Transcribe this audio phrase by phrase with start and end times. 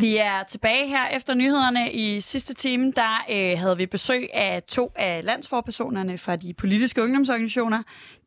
[0.00, 1.92] Vi er tilbage her efter nyhederne.
[1.92, 7.02] I sidste time der øh, havde vi besøg af to af landsforpersonerne fra de politiske
[7.02, 7.82] ungdomsorganisationer.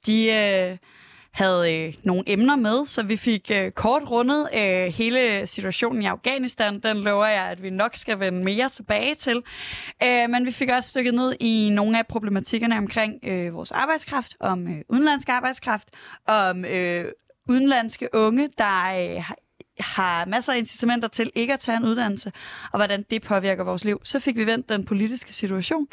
[0.06, 0.78] De øh,
[1.32, 6.06] havde øh, nogle emner med, så vi fik øh, kort rundet øh, hele situationen i
[6.06, 6.80] Afghanistan.
[6.80, 9.44] Den lover jeg, at vi nok skal vende mere tilbage til.
[10.04, 14.36] Øh, men vi fik også stykket ned i nogle af problematikkerne omkring øh, vores arbejdskraft,
[14.40, 15.90] om øh, udenlandsk arbejdskraft,
[16.28, 17.06] om øh,
[17.50, 19.32] udenlandske unge, der øh,
[19.80, 22.32] har masser af incitamenter til ikke at tage en uddannelse,
[22.72, 24.02] og hvordan det påvirker vores liv.
[24.04, 25.88] Så fik vi vendt den politiske situation,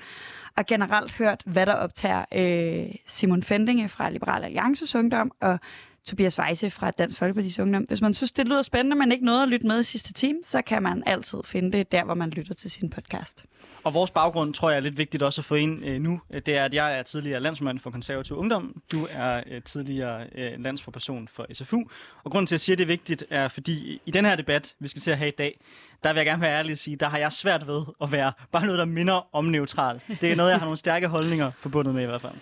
[0.56, 5.58] og generelt hørt, hvad der optager øh, Simon Fendinge fra Liberal Alliances Ungdom, og
[6.04, 7.82] Tobias Weisse fra Dansk Folkeparti's Ungdom.
[7.82, 10.38] Hvis man synes, det lyder spændende, men ikke noget at lytte med i sidste time,
[10.42, 13.44] så kan man altid finde det der, hvor man lytter til sin podcast.
[13.84, 16.20] Og vores baggrund, tror jeg, er lidt vigtigt også at få ind øh, nu.
[16.46, 18.82] Det er, at jeg er tidligere landsmand for konservativ ungdom.
[18.92, 21.82] Du er øh, tidligere øh, landsforperson for SFU.
[22.24, 24.36] Og grunden til, at jeg siger, at det er vigtigt, er fordi i den her
[24.36, 25.60] debat, vi skal til at have i dag,
[26.04, 28.32] der vil jeg gerne være ærlig at sige, der har jeg svært ved at være
[28.52, 30.00] bare noget, der minder om neutral.
[30.20, 32.32] Det er noget, jeg har nogle stærke holdninger forbundet med i hvert fald.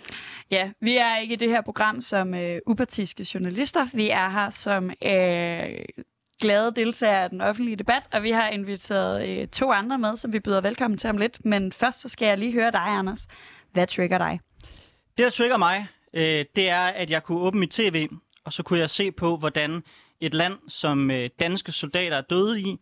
[0.51, 3.87] Ja, vi er ikke i det her program som øh, upartiske journalister.
[3.95, 5.85] Vi er her som øh,
[6.41, 10.33] glade deltagere af den offentlige debat, og vi har inviteret øh, to andre med, som
[10.33, 11.45] vi byder velkommen til om lidt.
[11.45, 13.27] Men først så skal jeg lige høre dig, Anders.
[13.73, 14.41] Hvad trigger dig?
[15.19, 18.09] Det, der trigger mig, øh, det er, at jeg kunne åbne mit tv,
[18.45, 19.83] og så kunne jeg se på, hvordan
[20.21, 22.77] et land, som øh, danske soldater er døde i,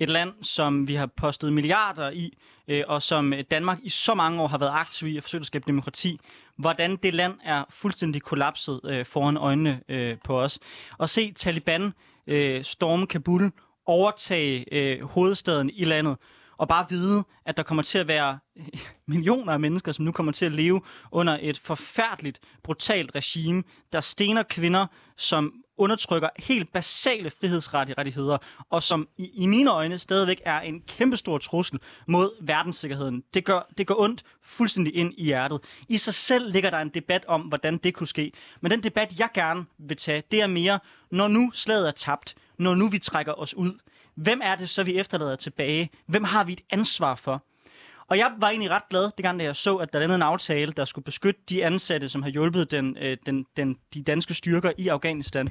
[0.00, 4.42] et land, som vi har postet milliarder i, øh, og som Danmark i så mange
[4.42, 6.20] år har været aktiv i at forsøge at skabe demokrati,
[6.56, 10.58] hvordan det land er fuldstændig kollapset øh, foran øjnene øh, på os.
[10.98, 11.92] Og se Taliban
[12.26, 13.52] øh, storme Kabul,
[13.86, 16.16] overtage øh, hovedstaden i landet,
[16.60, 18.38] og bare vide, at der kommer til at være
[19.06, 20.80] millioner af mennesker, som nu kommer til at leve
[21.12, 24.86] under et forfærdeligt, brutalt regime, der stener kvinder,
[25.16, 28.38] som undertrykker helt basale frihedsrettigheder,
[28.70, 33.22] og som i, i mine øjne stadigvæk er en kæmpestor trussel mod verdenssikkerheden.
[33.34, 35.60] Det gør, det gør ondt fuldstændig ind i hjertet.
[35.88, 38.32] I sig selv ligger der en debat om, hvordan det kunne ske.
[38.60, 40.78] Men den debat, jeg gerne vil tage, det er mere,
[41.10, 43.78] når nu slaget er tabt, når nu vi trækker os ud,
[44.20, 45.90] hvem er det så, vi efterlader tilbage?
[46.06, 47.44] Hvem har vi et ansvar for?
[48.08, 50.72] Og jeg var egentlig ret glad, det gang, jeg så, at der landede en aftale,
[50.72, 54.72] der skulle beskytte de ansatte, som har hjulpet den, øh, den, den, de danske styrker
[54.78, 55.50] i Afghanistan.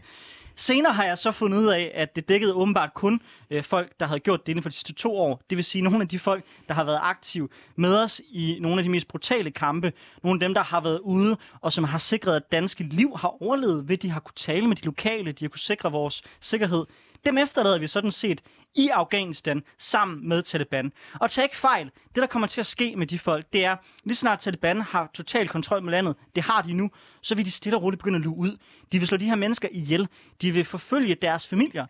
[0.55, 4.05] Senere har jeg så fundet ud af, at det dækkede åbenbart kun øh, folk, der
[4.05, 5.41] havde gjort det inden for de sidste to år.
[5.49, 8.77] Det vil sige nogle af de folk, der har været aktive med os i nogle
[8.77, 9.93] af de mest brutale kampe.
[10.23, 13.43] Nogle af dem, der har været ude, og som har sikret, at danske liv har
[13.43, 16.21] overlevet ved, at de har kunne tale med de lokale, de har kunne sikre vores
[16.39, 16.85] sikkerhed.
[17.25, 18.41] Dem efterlader vi sådan set
[18.75, 20.91] i Afghanistan sammen med Taliban.
[21.19, 23.75] Og tag ikke fejl, det der kommer til at ske med de folk, det er,
[24.03, 26.91] lige snart Taliban har total kontrol med landet, det har de nu,
[27.21, 28.57] så vil de stille og roligt begynde at luge ud.
[28.91, 30.07] De vil slå de her mennesker ihjel.
[30.41, 31.85] De vil forfølge deres familier.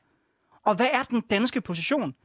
[0.66, 2.16] Og hvad er den danske position?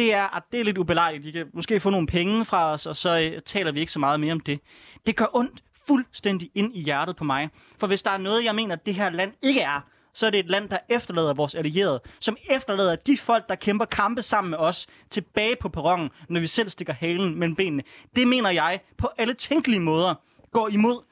[0.00, 1.24] det er, at det er lidt ubelejligt.
[1.24, 3.98] De kan måske få nogle penge fra os, og så øh, taler vi ikke så
[3.98, 4.60] meget mere om det.
[5.06, 7.50] Det gør ondt fuldstændig ind i hjertet på mig.
[7.78, 9.80] For hvis der er noget, jeg mener, at det her land ikke er,
[10.14, 13.84] så er det et land, der efterlader vores allierede, som efterlader de folk, der kæmper
[13.84, 17.82] kampe sammen med os, tilbage på perronen, når vi selv stikker halen mellem benene.
[18.16, 20.14] Det mener jeg på alle tænkelige måder
[20.52, 21.04] går imod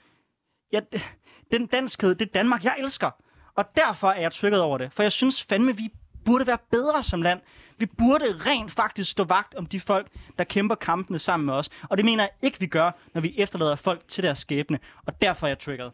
[0.73, 0.81] ja,
[1.53, 3.11] den danskhed, det Danmark, jeg elsker.
[3.57, 5.89] Og derfor er jeg trykket over det, for jeg synes fandme, vi
[6.25, 7.41] burde være bedre som land.
[7.79, 11.71] Vi burde rent faktisk stå vagt om de folk, der kæmper kampene sammen med os.
[11.83, 14.79] Og det mener jeg ikke, vi gør, når vi efterlader folk til deres skæbne.
[15.07, 15.93] Og derfor er jeg trykket.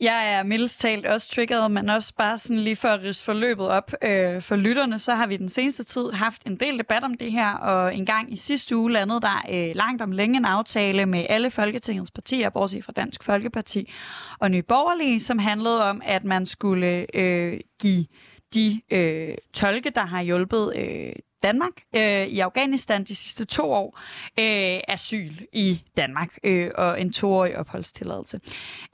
[0.00, 3.68] Jeg er mildest talt også triggeret, men også bare sådan lige for at rise forløbet
[3.68, 7.14] op øh, for lytterne, så har vi den seneste tid haft en del debat om
[7.14, 10.44] det her, og en gang i sidste uge landede der øh, langt om længe en
[10.44, 13.90] aftale med alle Folketingets partier, bortset fra Dansk Folkeparti
[14.38, 18.06] og Nye Borgerlige, som handlede om, at man skulle øh, give
[18.54, 21.12] de øh, tolke, der har hjulpet øh,
[21.42, 24.00] Danmark øh, i Afghanistan de sidste to år
[24.38, 28.40] øh, asyl i Danmark øh, og en toårig opholdstilladelse.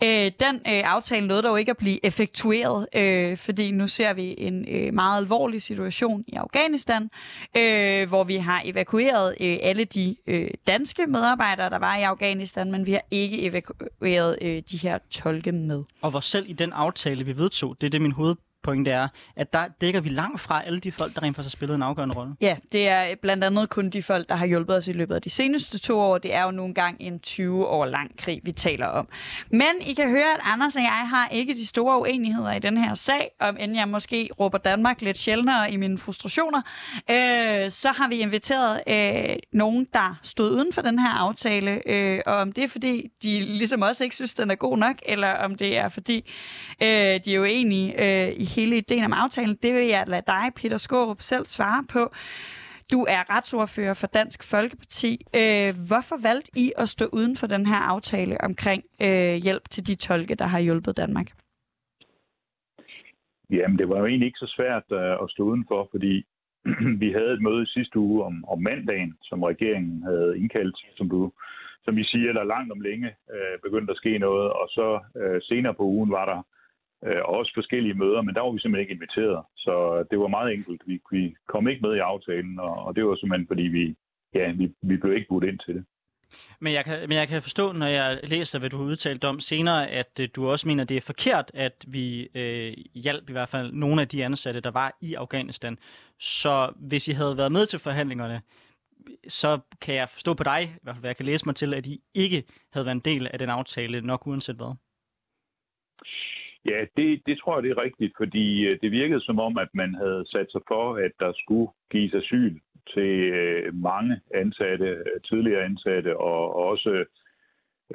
[0.05, 4.35] Øh, den øh, aftale nåede dog ikke at blive effektueret, øh, fordi nu ser vi
[4.39, 7.11] en øh, meget alvorlig situation i Afghanistan,
[7.57, 12.71] øh, hvor vi har evakueret øh, alle de øh, danske medarbejdere, der var i Afghanistan,
[12.71, 15.85] men vi har ikke evakueret øh, de her tolke med.
[16.03, 19.09] Og hvor selv i den aftale, vi vedtog, det er det min hoved pointe er,
[19.37, 21.83] at der dækker vi langt fra alle de folk, der rent faktisk har spillet en
[21.83, 22.35] afgørende rolle.
[22.41, 25.23] Ja, det er blandt andet kun de folk, der har hjulpet os i løbet af
[25.23, 26.19] de seneste to år.
[26.19, 29.09] Det er jo nogle gange en 20 år lang krig, vi taler om.
[29.51, 32.77] Men I kan høre, at Anders og jeg har ikke de store uenigheder i den
[32.77, 36.63] her sag, om end jeg måske råber Danmark lidt sjældnere i mine frustrationer.
[37.11, 42.21] Øh, så har vi inviteret øh, nogen, der stod uden for den her aftale, øh,
[42.27, 45.33] og om det er fordi, de ligesom også ikke synes, den er god nok, eller
[45.33, 46.31] om det er fordi,
[46.83, 50.27] øh, de er uenige enige øh, i hele ideen om aftalen, det vil jeg lade
[50.27, 52.03] dig, Peter Skårup, selv svare på.
[52.93, 55.13] Du er retsordfører for Dansk Folkeparti.
[55.41, 59.87] Øh, hvorfor valgte I at stå uden for den her aftale omkring øh, hjælp til
[59.87, 61.29] de tolke, der har hjulpet Danmark?
[63.51, 66.15] Jamen, det var jo egentlig ikke så svært uh, at stå udenfor, fordi
[67.03, 71.33] vi havde et møde sidste uge om, om mandagen, som regeringen havde indkaldt, som du
[71.85, 75.39] som vi siger, der langt om længe uh, begyndte at ske noget, og så uh,
[75.43, 76.47] senere på ugen var der
[77.05, 79.45] Øh, og også forskellige møder, men der var vi simpelthen ikke inviteret.
[79.57, 80.83] Så det var meget enkelt.
[80.87, 83.95] Vi, vi kom ikke med i aftalen, og, og det var simpelthen, fordi vi,
[84.35, 85.85] ja, vi, vi blev ikke budt ind til det.
[86.61, 89.41] Men jeg, kan, men jeg kan forstå, når jeg læser, hvad du har udtalt om
[89.41, 93.49] senere, at øh, du også mener, det er forkert, at vi øh, hjalp i hvert
[93.49, 95.79] fald nogle af de ansatte, der var i Afghanistan.
[96.19, 98.43] Så hvis I havde været med til forhandlingerne,
[99.29, 101.75] så kan jeg forstå på dig, i hvert fald hvad jeg kan læse mig til,
[101.75, 104.75] at I ikke havde været en del af den aftale, nok uanset hvad.
[106.71, 109.69] Ja, det, det tror jeg, det er rigtigt, fordi øh, det virkede som om, at
[109.75, 112.55] man havde sat sig for, at der skulle gives asyl
[112.95, 117.05] til øh, mange ansatte, øh, tidligere ansatte, og også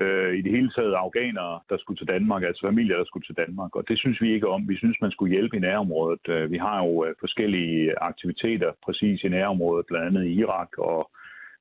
[0.01, 3.37] øh, i det hele taget afghanere, der skulle til Danmark, altså familier, der skulle til
[3.37, 3.75] Danmark.
[3.75, 4.69] Og det synes vi ikke om.
[4.69, 6.51] Vi synes, man skulle hjælpe i nærområdet.
[6.51, 11.11] Vi har jo forskellige aktiviteter præcis i nærområdet, blandt andet i Irak, og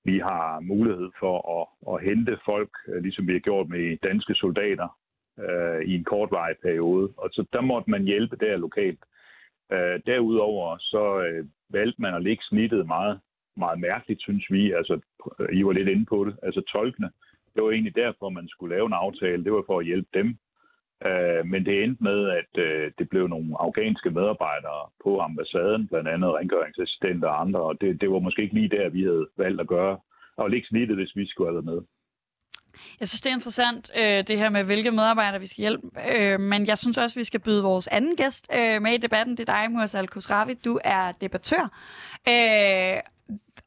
[0.05, 2.71] vi har mulighed for at, at hente folk,
[3.03, 4.89] ligesom vi har gjort med danske soldater,
[5.49, 7.13] øh, i en kortvarig periode.
[7.17, 9.01] Og så der måtte man hjælpe der lokalt.
[9.73, 13.21] Øh, derudover så øh, valgte man at lægge snittet meget,
[13.57, 14.73] meget mærkeligt, synes vi.
[14.73, 15.01] Altså,
[15.39, 16.37] øh, I var lidt inde på det.
[16.43, 17.11] Altså tolkene.
[17.55, 19.45] Det var egentlig derfor, man skulle lave en aftale.
[19.45, 20.39] Det var for at hjælpe dem.
[21.09, 26.09] Øh, men det endte med, at øh, det blev nogle afghanske medarbejdere på ambassaden, blandt
[26.09, 29.61] andet rengøringsassistenter og andre, og det, det var måske ikke lige der, vi havde valgt
[29.61, 29.99] at gøre,
[30.37, 31.81] og lægge snittet, hvis vi skulle have været med.
[33.01, 35.87] Jeg synes, det er interessant, øh, det her med, hvilke medarbejdere vi skal hjælpe.
[36.15, 39.37] Øh, men jeg synes også, vi skal byde vores anden gæst øh, med i debatten.
[39.37, 40.55] Det er dig, Mursal Kusravi.
[40.55, 41.71] Du er debattør.
[42.29, 43.01] Øh,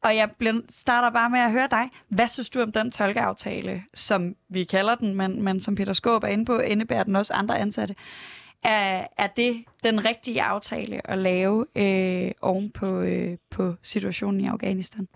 [0.02, 0.28] og jeg
[0.70, 1.90] starter bare med at høre dig.
[2.08, 6.24] Hvad synes du om den tolkeaftale, som vi kalder den, men, men som Peter Skåb
[6.24, 7.94] er inde på, indebærer den også andre ansatte?
[8.62, 14.46] Er, er det den rigtige aftale at lave øh, oven på, øh, på situationen i
[14.46, 15.08] Afghanistan?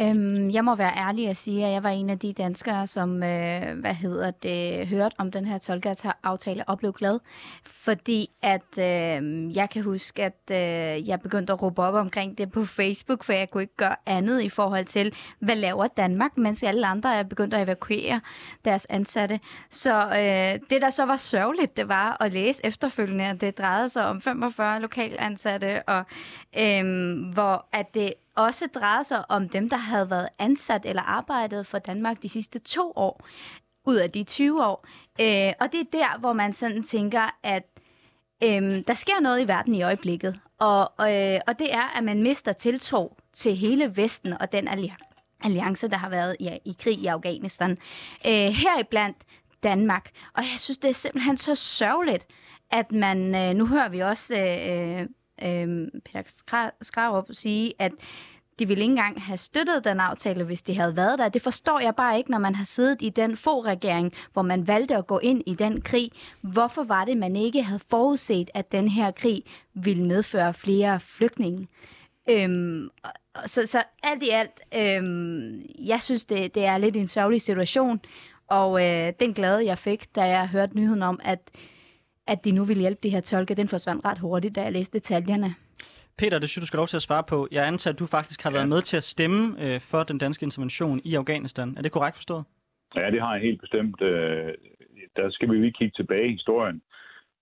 [0.00, 3.22] Øhm, jeg må være ærlig og sige, at jeg var en af de danskere, som
[3.22, 7.18] øh, hvad hedder det, hørte om den her tolkeaftale og blev glad.
[7.64, 12.52] Fordi at øh, jeg kan huske, at øh, jeg begyndte at råbe op omkring det
[12.52, 16.62] på Facebook, for jeg kunne ikke gøre andet i forhold til, hvad laver Danmark, mens
[16.62, 18.20] alle andre er begyndt at evakuere
[18.64, 19.40] deres ansatte.
[19.70, 23.88] Så øh, det, der så var sørgeligt, det var at læse efterfølgende, at det drejede
[23.88, 26.04] sig om 45 lokalansatte, og
[26.58, 26.84] øh,
[27.32, 31.78] hvor at det også drejede sig om dem, der havde været ansat eller arbejdet for
[31.78, 33.26] Danmark de sidste to år
[33.86, 34.86] ud af de 20 år.
[35.20, 37.62] Øh, og det er der, hvor man sådan tænker, at
[38.42, 40.40] øh, der sker noget i verden i øjeblikket.
[40.58, 44.68] Og, øh, og det er, at man mister tiltro til hele Vesten og den
[45.42, 47.70] alliance, der har været i, i krig i Afghanistan.
[48.26, 49.16] Øh, heriblandt
[49.62, 50.10] Danmark.
[50.34, 52.26] Og jeg synes, det er simpelthen så sørgeligt,
[52.70, 55.08] at man, øh, nu hører vi også øh,
[55.42, 57.92] øh, Peter Skrarup sige, at
[58.58, 61.28] de ville ikke engang have støttet den aftale, hvis de havde været der.
[61.28, 64.68] Det forstår jeg bare ikke, når man har siddet i den få regering, hvor man
[64.68, 66.10] valgte at gå ind i den krig.
[66.40, 69.42] Hvorfor var det, man ikke havde forudset, at den her krig
[69.74, 71.68] ville medføre flere flygtninge?
[72.30, 72.90] Øhm,
[73.46, 78.00] så, så alt i alt, øhm, jeg synes, det, det er lidt en sørgelig situation,
[78.46, 81.38] og øh, den glæde, jeg fik, da jeg hørte nyheden om, at
[82.26, 84.98] at de nu vil hjælpe de her tolke, den forsvandt ret hurtigt, da jeg læste
[84.98, 85.54] detaljerne.
[86.18, 87.48] Peter, det synes du skal lov til at svare på.
[87.50, 90.44] Jeg antager, at du faktisk har været med til at stemme øh, for den danske
[90.44, 91.74] intervention i Afghanistan.
[91.76, 92.44] Er det korrekt forstået?
[92.96, 94.02] Ja, det har jeg helt bestemt.
[94.02, 94.54] Øh,
[95.16, 96.82] der skal vi lige kigge tilbage i historien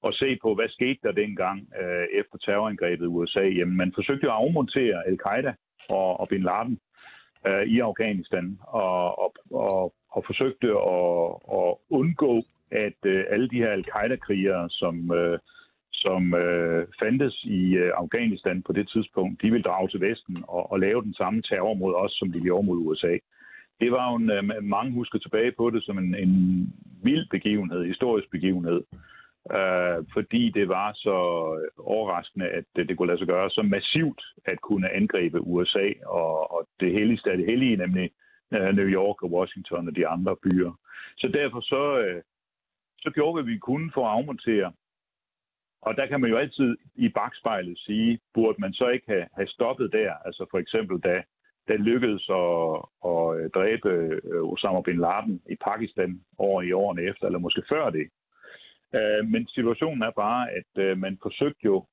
[0.02, 3.40] og se på, hvad skete der dengang øh, efter terrorangrebet i USA.
[3.40, 5.52] Jamen, man forsøgte jo at afmontere al-Qaida
[5.90, 6.78] og, og Bin Laden
[7.46, 11.26] øh, i Afghanistan, og, og, og, og forsøgte at,
[11.58, 12.34] at undgå
[12.72, 15.38] at øh, alle de her al-Qaida-krigere, som, øh,
[15.92, 20.72] som øh, fandtes i øh, Afghanistan på det tidspunkt, de ville drage til Vesten og,
[20.72, 23.16] og lave den samme terror mod os, som de gjorde mod USA.
[23.80, 26.34] Det var jo en, øh, mange husker tilbage på det som en, en
[27.02, 28.82] vild begivenhed, historisk begivenhed,
[29.56, 31.16] øh, fordi det var så
[31.78, 36.52] overraskende, at det, det kunne lade sig gøre så massivt at kunne angribe USA og,
[36.54, 38.10] og det helligste af det hellige, nemlig
[38.54, 40.72] øh, New York og Washington og de andre byer.
[41.16, 42.22] Så derfor så, øh,
[43.02, 44.72] så gjorde vi, hvad vi kunne for at afmontere.
[45.82, 49.48] Og der kan man jo altid i bagspejlet sige, burde man så ikke have, have
[49.48, 50.12] stoppet der?
[50.24, 51.22] Altså for eksempel, da
[51.68, 52.76] da lykkedes at,
[53.10, 57.62] at øh, dræbe øh, Osama Bin Laden i Pakistan over i årene efter, eller måske
[57.68, 58.06] før det.
[58.94, 61.86] Øh, men situationen er bare, at man forsøgte jo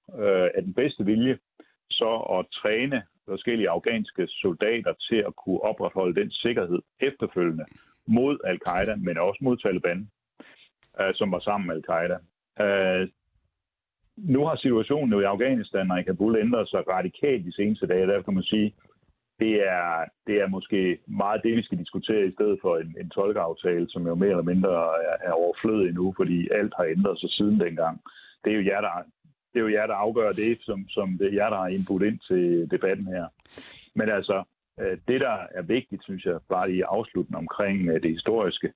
[0.57, 1.37] af den bedste vilje
[1.89, 7.65] så at træne forskellige afghanske soldater til at kunne opretholde den sikkerhed efterfølgende
[8.07, 10.09] mod al-Qaida, men også mod Taliban,
[11.01, 12.17] øh, som var sammen med al-Qaida.
[12.65, 13.07] Øh,
[14.17, 18.07] nu har situationen jo i Afghanistan og i Kabul ændret sig radikalt de seneste dage,
[18.07, 18.73] derfor kan man sige,
[19.39, 23.09] det er, det er måske meget det, vi skal diskutere i stedet for en, en
[23.09, 24.73] tolkeaftale, som jo mere eller mindre
[25.09, 28.01] er, er overflødig nu, fordi alt har ændret sig siden dengang.
[28.43, 29.03] Det er jo jer, der,
[29.53, 32.03] det er jo jer, der afgør det, som, som det er jer, der har indbudt
[32.03, 33.25] ind til debatten her.
[33.95, 34.43] Men altså,
[34.79, 38.73] øh, det der er vigtigt, synes jeg, bare lige afslutten omkring øh, det historiske,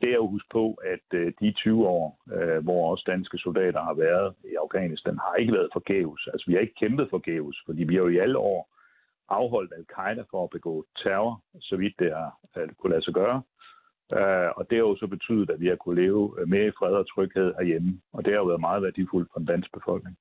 [0.00, 3.82] det er at huske på, at øh, de 20 år, øh, hvor også danske soldater
[3.82, 6.28] har været i Afghanistan, har ikke været forgæves.
[6.32, 8.68] Altså, vi har ikke kæmpet forgæves, fordi vi har jo i alle år
[9.28, 13.42] afholdt al-Qaida for at begå terror, så vidt det har øh, kunne lade sig gøre.
[14.18, 16.94] Uh, og det har jo så betydet, at vi har kunne leve mere i fred
[16.94, 18.00] og tryghed herhjemme.
[18.12, 20.16] Og det har jo været meget værdifuldt for den danske befolkning.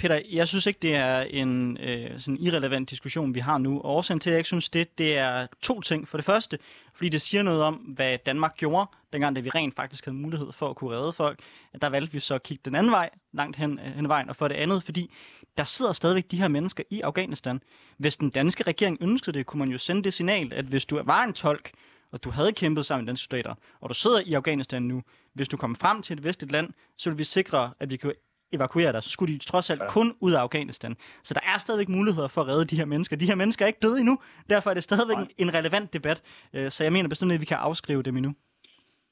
[0.00, 3.80] Peter, jeg synes ikke, det er en øh, sådan irrelevant diskussion, vi har nu.
[3.80, 6.08] Og årsagen til, at jeg ikke synes det, det er to ting.
[6.08, 6.58] For det første,
[6.94, 10.52] fordi det siger noget om, hvad Danmark gjorde, dengang da vi rent faktisk havde mulighed
[10.52, 11.40] for at kunne redde folk.
[11.82, 14.28] Der valgte vi så at kigge den anden vej, langt hen, øh, hen vejen.
[14.28, 15.12] Og for det andet, fordi
[15.58, 17.62] der sidder stadigvæk de her mennesker i Afghanistan.
[17.96, 21.02] Hvis den danske regering ønskede det, kunne man jo sende det signal, at hvis du
[21.04, 21.70] var en tolk,
[22.12, 25.02] og du havde kæmpet sammen med danske soldater, og du sidder i Afghanistan nu,
[25.34, 28.12] hvis du kommer frem til et vestligt land, så vil vi sikre, at vi kan
[28.52, 29.88] evakuere dig, så skulle de trods alt ja.
[29.88, 30.96] kun ud af Afghanistan.
[31.22, 33.16] Så der er stadigvæk muligheder for at redde de her mennesker.
[33.16, 34.18] De her mennesker er ikke døde endnu,
[34.50, 35.28] derfor er det stadigvæk Nej.
[35.38, 36.22] en relevant debat.
[36.54, 38.34] Øh, så jeg mener bestemt, at vi kan afskrive dem endnu.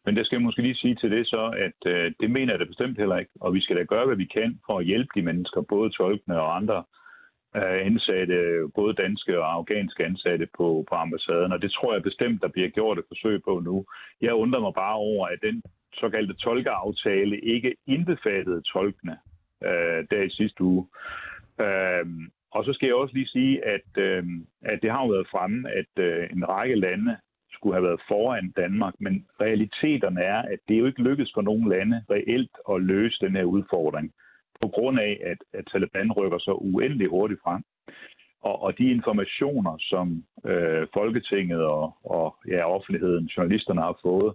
[0.05, 2.61] Men det skal jeg måske lige sige til det så, at øh, det mener jeg
[2.61, 3.31] da bestemt heller ikke.
[3.41, 6.41] Og vi skal da gøre, hvad vi kan for at hjælpe de mennesker, både tolkene
[6.41, 6.85] og andre
[7.57, 8.37] øh, ansatte,
[8.75, 11.53] både danske og afghanske ansatte på, på ambassaden.
[11.53, 13.85] Og det tror jeg bestemt, der bliver gjort et forsøg på nu.
[14.21, 15.63] Jeg undrer mig bare over, at den
[15.95, 19.19] såkaldte tolkeaftale ikke indbefattede tolkene
[19.65, 20.89] øh, der i sidste uge.
[21.61, 22.07] Øh,
[22.51, 24.25] og så skal jeg også lige sige, at, øh,
[24.63, 27.17] at det har jo været fremme, at øh, en række lande
[27.53, 31.69] skulle have været foran Danmark, men realiteterne er, at det jo ikke lykkedes for nogen
[31.69, 34.13] lande reelt at løse den her udfordring,
[34.63, 37.63] på grund af, at, at Taliban rykker så uendelig hurtigt frem.
[38.43, 44.35] Og, og de informationer, som øh, Folketinget og, og ja, offentligheden, journalisterne har fået,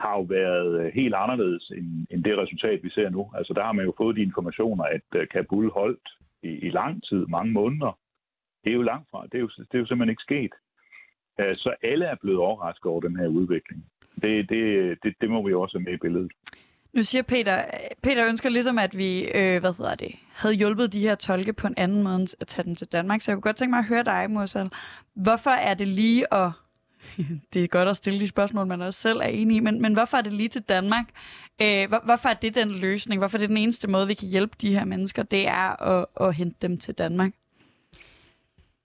[0.00, 3.30] har jo været øh, helt anderledes end, end det resultat, vi ser nu.
[3.34, 6.08] Altså der har man jo fået de informationer, at øh, Kabul holdt
[6.42, 7.98] i, i lang tid, mange måneder.
[8.64, 9.22] Det er jo langt fra.
[9.22, 10.52] Det er jo, det er jo simpelthen ikke sket.
[11.40, 13.84] Øh, så alle er blevet overrasket over den her udvikling.
[14.22, 14.62] Det, det,
[15.02, 16.32] det, det må vi også have med i billedet.
[16.92, 17.64] Nu siger Peter,
[18.02, 21.66] Peter ønsker ligesom, at vi øh, hvad hedder det, havde hjulpet de her tolke på
[21.66, 23.20] en anden måde at tage dem til Danmark.
[23.20, 24.70] Så jeg kunne godt tænke mig at høre dig, Mursal.
[25.14, 26.50] Hvorfor er det lige at...
[27.52, 29.92] det er godt at stille de spørgsmål, man også selv er enig i, men, men
[29.92, 31.06] hvorfor er det lige til Danmark?
[31.62, 33.20] Øh, hvor, hvorfor er det den løsning?
[33.20, 35.22] Hvorfor er det den eneste måde, vi kan hjælpe de her mennesker?
[35.22, 37.32] Det er at, at hente dem til Danmark.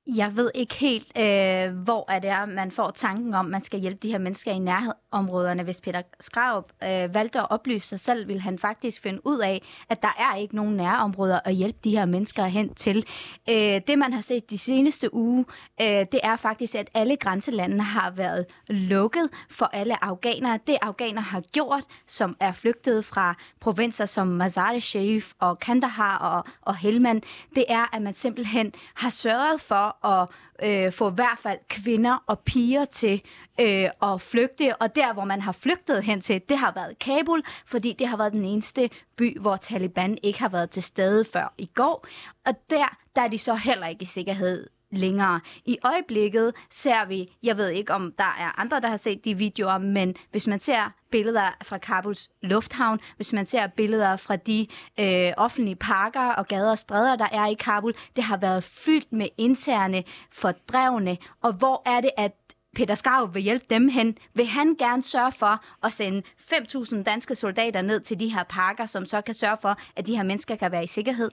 [0.07, 3.63] Jeg ved ikke helt, øh, hvor er det er, man får tanken om, at man
[3.63, 5.63] skal hjælpe de her mennesker i nærområderne.
[5.63, 9.61] Hvis Peter Skrav øh, valgte at oplyse sig selv, vil han faktisk finde ud af,
[9.89, 13.05] at der er ikke nogen nærområder at hjælpe de her mennesker hen til.
[13.49, 15.45] Øh, det, man har set de seneste uge,
[15.81, 20.59] øh, det er faktisk, at alle grænselandene har været lukket for alle afghanere.
[20.67, 26.75] Det afghanere har gjort, som er flygtet fra provinser som Mazar-e-Sharif og Kandahar og, og
[26.75, 27.21] Helmand,
[27.55, 30.29] det er, at man simpelthen har sørget for at
[30.63, 33.21] øh, få i hvert fald kvinder og piger til
[33.59, 34.75] øh, at flygte.
[34.75, 38.17] Og der, hvor man har flygtet hen til, det har været Kabul, fordi det har
[38.17, 42.07] været den eneste by, hvor Taliban ikke har været til stede før i går.
[42.45, 45.39] Og der, der er de så heller ikke i sikkerhed længere.
[45.65, 49.37] I øjeblikket ser vi, jeg ved ikke om der er andre, der har set de
[49.37, 54.67] videoer, men hvis man ser billeder fra Kabuls lufthavn, hvis man ser billeder fra de
[54.99, 59.13] øh, offentlige parker og gader og stræder, der er i Kabul, det har været fyldt
[59.13, 61.17] med interne fordrevne.
[61.41, 62.31] Og hvor er det, at
[62.75, 66.21] Peter Skarv vil hjælpe dem hen, vil han gerne sørge for at sende
[66.53, 70.15] 5.000 danske soldater ned til de her parker, som så kan sørge for, at de
[70.15, 71.31] her mennesker kan være i sikkerhed?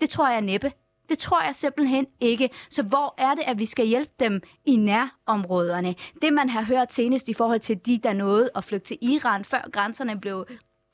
[0.00, 0.72] Det tror jeg næppe.
[1.08, 2.50] Det tror jeg simpelthen ikke.
[2.70, 5.94] Så hvor er det, at vi skal hjælpe dem i nærområderne?
[6.22, 9.44] Det, man har hørt senest i forhold til de, der nåede at flygte til Iran,
[9.44, 10.46] før grænserne blev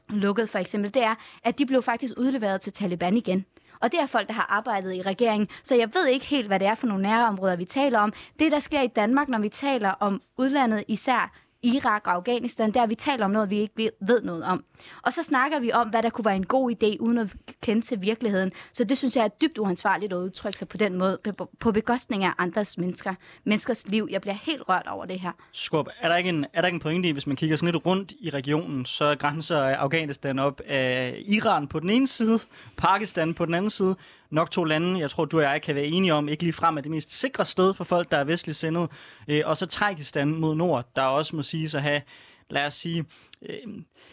[0.08, 1.14] lukket for eksempel, det er,
[1.44, 3.44] at de blev faktisk udleveret til Taliban igen.
[3.80, 5.48] Og det er folk, der har arbejdet i regeringen.
[5.62, 8.12] Så jeg ved ikke helt, hvad det er for nogle nærområder, vi taler om.
[8.38, 12.86] Det, der sker i Danmark, når vi taler om udlandet, især Irak og Afghanistan, der
[12.86, 14.64] vi taler om noget, vi ikke ved noget om.
[15.02, 17.82] Og så snakker vi om, hvad der kunne være en god idé, uden at kende
[17.82, 18.50] til virkeligheden.
[18.72, 21.18] Så det synes jeg er dybt uansvarligt at udtrykke sig på den måde,
[21.60, 23.14] på bekostning af andres mennesker,
[23.44, 24.08] menneskers liv.
[24.10, 25.32] Jeg bliver helt rørt over det her.
[25.52, 27.72] Skub, er der ikke en, er der ikke en pointe i, hvis man kigger sådan
[27.72, 32.38] lidt rundt i regionen, så grænser Afghanistan op af Iran på den ene side,
[32.76, 33.96] Pakistan på den anden side,
[34.32, 36.76] nok to lande, jeg tror, du og jeg kan være enige om, ikke lige frem
[36.76, 38.90] er det mest sikre sted for folk, der er vestligt sendet.
[39.28, 42.02] Øh, og så Tajikistan mod nord, der også må sige at have,
[42.50, 43.04] lad os sige,
[43.42, 43.56] øh,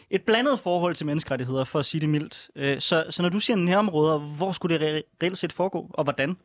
[0.09, 2.49] et blandet forhold til menneskerettigheder, for at sige det mildt.
[2.55, 6.37] Øh, så, så når du siger nærområder, hvor skulle det reelt set foregå, og hvordan?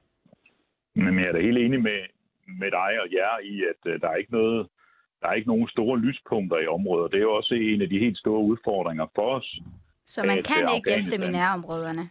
[0.95, 2.01] Men jeg er da helt enig med,
[2.61, 4.69] med dig og jer i, at uh, der er ikke noget,
[5.21, 7.13] der er ikke nogen store lyspunkter i området.
[7.13, 9.61] Det er jo også en af de helt store udfordringer for os.
[10.07, 12.09] Så man kan ikke hjælpe dem i nærområderne?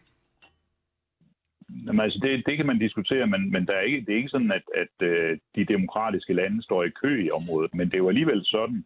[1.86, 4.30] Jamen, altså det, det kan man diskutere, men, men der er ikke, det er ikke
[4.30, 7.74] sådan, at, at øh, de demokratiske lande står i kø i området.
[7.74, 8.86] Men det er jo alligevel sådan,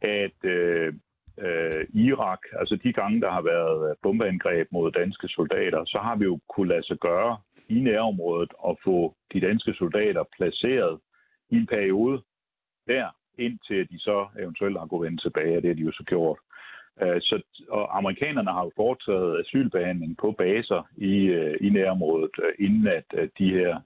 [0.00, 0.94] at øh,
[1.38, 6.24] øh Irak, altså de gange, der har været bombeangreb mod danske soldater, så har vi
[6.24, 7.36] jo kunne lade sig gøre
[7.68, 11.00] i nærområdet at få de danske soldater placeret
[11.50, 12.22] i en periode
[12.86, 16.04] der, indtil de så eventuelt har gået vende tilbage, og det har de jo så
[16.04, 16.38] gjort.
[17.02, 22.66] Øh, så, og amerikanerne har jo foretaget asylbehandling på baser i, øh, i nærområdet, øh,
[22.66, 23.80] inden at, at de her,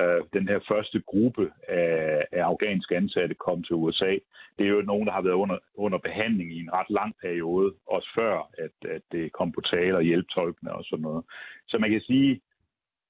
[0.00, 4.16] øh, den her første gruppe af, af afghanske ansatte kom til USA.
[4.58, 7.74] Det er jo nogen, der har været under, under behandling i en ret lang periode,
[7.86, 11.24] også før at, at det kom på tale og hjælptolkene og sådan noget.
[11.68, 12.40] Så man kan sige,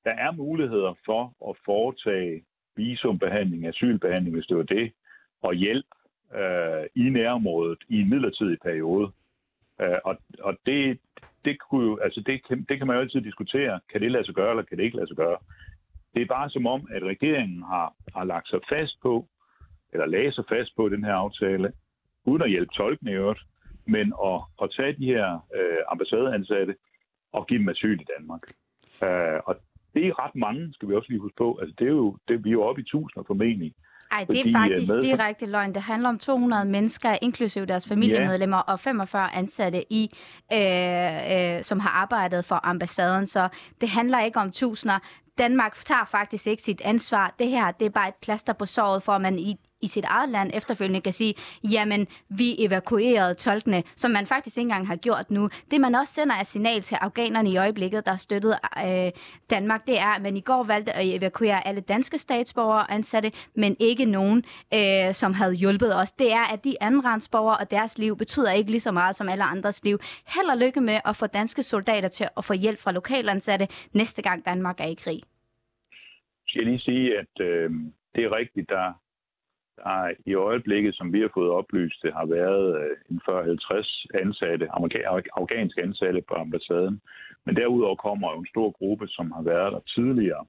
[0.05, 2.45] der er muligheder for at foretage
[2.77, 4.93] visumbehandling, asylbehandling, hvis det var det,
[5.43, 5.87] og hjælp
[6.35, 9.11] øh, i nærområdet i en midlertidig periode.
[9.81, 10.99] Øh, og og det,
[11.45, 13.81] det, kunne jo, altså det, kan, det kan man jo altid diskutere.
[13.93, 15.39] Kan det lade sig gøre, eller kan det ikke lade sig gøre?
[16.15, 19.29] Det er bare som om, at regeringen har, har lagt sig fast på,
[19.93, 21.73] eller lagde sig fast på den her aftale,
[22.25, 23.41] uden at hjælpe tolkene i øvrigt,
[23.87, 26.75] men at, at tage de her øh, ambassadeansatte
[27.33, 28.41] og give dem asyl i Danmark.
[29.03, 29.57] Øh, og
[29.95, 31.59] det er ret mange, skal vi også lige huske på.
[31.61, 33.75] Altså, det er jo, det, vi er jo oppe i tusinder formentlig.
[34.11, 35.03] Ej, det er fordi, faktisk med...
[35.03, 35.75] direkte løgn.
[35.75, 38.73] Det handler om 200 mennesker, inklusive deres familiemedlemmer, ja.
[38.73, 40.17] og 45 ansatte, i,
[40.53, 43.27] øh, øh, som har arbejdet for ambassaden.
[43.27, 43.49] Så
[43.81, 44.99] det handler ikke om tusinder.
[45.39, 47.35] Danmark tager faktisk ikke sit ansvar.
[47.39, 50.05] Det her, det er bare et plaster på såret, for at man i, i sit
[50.05, 51.35] eget land efterfølgende kan sige,
[51.73, 55.49] jamen, vi evakuerede tolkene, som man faktisk ikke engang har gjort nu.
[55.71, 59.13] Det, man også sender et signal til afghanerne i øjeblikket, der støttede øh,
[59.51, 63.77] Danmark, det er, at man i går valgte at evakuere alle danske statsborgere ansatte, men
[63.81, 66.13] ikke nogen, øh, som havde hjulpet os.
[66.13, 69.45] Det er, at de andenrandsborgere og deres liv betyder ikke lige så meget som alle
[69.45, 69.99] andres liv.
[70.27, 74.23] Held og lykke med at få danske soldater til at få hjælp fra lokalansatte næste
[74.23, 75.23] gang Danmark er i krig.
[76.49, 77.71] Jeg skal lige sige, at øh,
[78.15, 78.93] det er rigtigt, der
[79.85, 84.69] der i øjeblikket, som vi har fået oplyst, det har været øh, en 40-50 ansatte,
[85.37, 87.01] afghanske ansatte på ambassaden.
[87.45, 90.45] Men derudover kommer jo en stor gruppe, som har været der tidligere.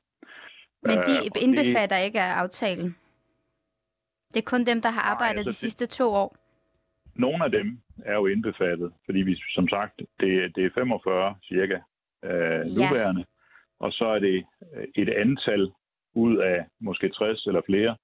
[0.83, 2.95] Men de uh, indbefatter det, ikke af aftalen?
[4.33, 6.35] Det er kun dem, der har arbejdet nej, altså de sidste to år?
[7.15, 11.77] Nogle af dem er jo indbefattet, fordi vi, som sagt, det, det er 45 cirka
[12.23, 12.63] uh, ja.
[12.63, 13.25] nuværende,
[13.79, 14.45] og så er det
[14.95, 15.71] et antal
[16.13, 17.95] ud af måske 60 eller flere,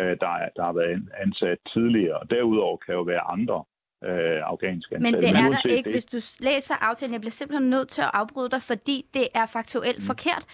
[0.00, 2.18] øh, der, er, der har været ansat tidligere.
[2.18, 3.64] Og derudover kan jo være andre
[4.04, 5.16] øh, afghanske ansatte.
[5.16, 5.94] Men det er der ikke, det...
[5.94, 7.12] hvis du læser aftalen.
[7.12, 10.04] Jeg bliver simpelthen nødt til at afbryde dig, fordi det er faktuelt mm.
[10.04, 10.44] forkert.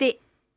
[0.00, 0.12] Det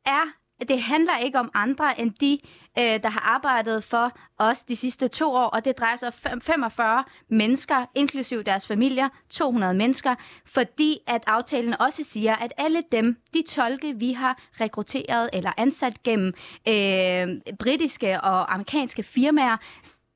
[0.06, 0.24] er
[0.68, 2.38] det handler ikke om andre end de,
[2.78, 6.40] øh, der har arbejdet for os de sidste to år, og det drejer sig om
[6.40, 10.14] 45 mennesker, inklusiv deres familier, 200 mennesker,
[10.44, 16.02] fordi at aftalen også siger, at alle dem, de tolke, vi har rekrutteret eller ansat
[16.02, 16.34] gennem
[16.68, 19.56] øh, britiske og amerikanske firmaer,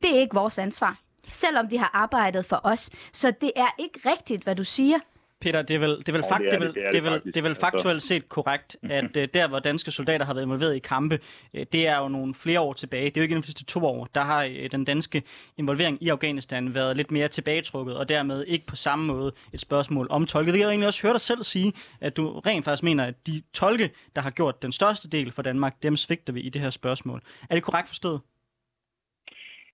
[0.02, 0.96] det er ikke vores ansvar
[1.32, 2.90] selvom de har arbejdet for os.
[3.12, 4.98] Så det er ikke rigtigt, hvad du siger.
[5.40, 7.36] Peter, det er vel, det er vel, fakt, det er, det, det, er vel, det
[7.36, 10.78] er vel faktuelt set korrekt, at uh, der, hvor danske soldater har været involveret i
[10.78, 11.18] kampe,
[11.54, 13.04] uh, det er jo nogle flere år tilbage.
[13.04, 14.08] Det er jo ikke inden de sidste to år.
[14.14, 15.22] Der har uh, den danske
[15.58, 20.06] involvering i Afghanistan været lidt mere tilbagetrukket, og dermed ikke på samme måde et spørgsmål
[20.10, 20.52] om tolke.
[20.52, 23.26] Det har jeg egentlig også hørt dig selv sige, at du rent faktisk mener, at
[23.26, 26.62] de tolke, der har gjort den største del for Danmark, dem svigter vi i det
[26.62, 27.20] her spørgsmål.
[27.50, 28.20] Er det korrekt forstået?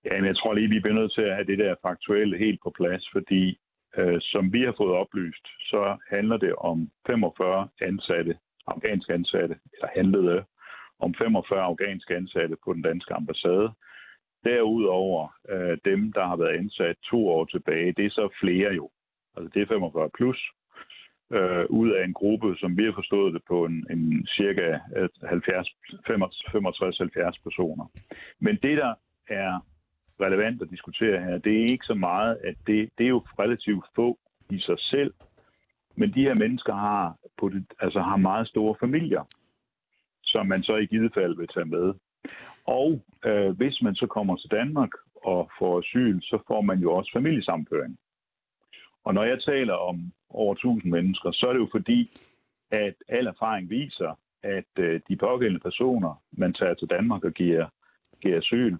[0.04, 2.60] Ja, men jeg tror lige, vi bliver nødt til at have det der faktuelle helt
[2.62, 3.58] på plads, fordi
[3.98, 9.88] Øh, som vi har fået oplyst, så handler det om 45 ansatte, afghanske ansatte, eller
[9.96, 10.44] handlede
[10.98, 13.72] om 45 afghanske ansatte på den danske ambassade.
[14.44, 18.90] Derudover øh, dem, der har været ansat to år tilbage, det er så flere jo.
[19.36, 20.50] Altså det er 45 plus,
[21.32, 25.08] øh, ud af en gruppe, som vi har forstået det på en, en cirka øh,
[25.22, 25.28] 65-70
[27.42, 27.86] personer.
[28.40, 28.94] Men det, der
[29.28, 29.60] er
[30.20, 33.84] relevant at diskutere her, det er ikke så meget, at det, det er jo relativt
[33.94, 34.18] få
[34.50, 35.14] i sig selv,
[35.96, 39.24] men de her mennesker har, på det, altså har meget store familier,
[40.24, 41.94] som man så i givet fald vil tage med.
[42.66, 46.92] Og øh, hvis man så kommer til Danmark og får asyl, så får man jo
[46.92, 47.98] også familiesamføring.
[49.04, 52.10] Og når jeg taler om over 1000 mennesker, så er det jo fordi,
[52.70, 57.66] at al erfaring viser, at øh, de pågældende personer, man tager til Danmark og giver,
[58.22, 58.76] giver asyl,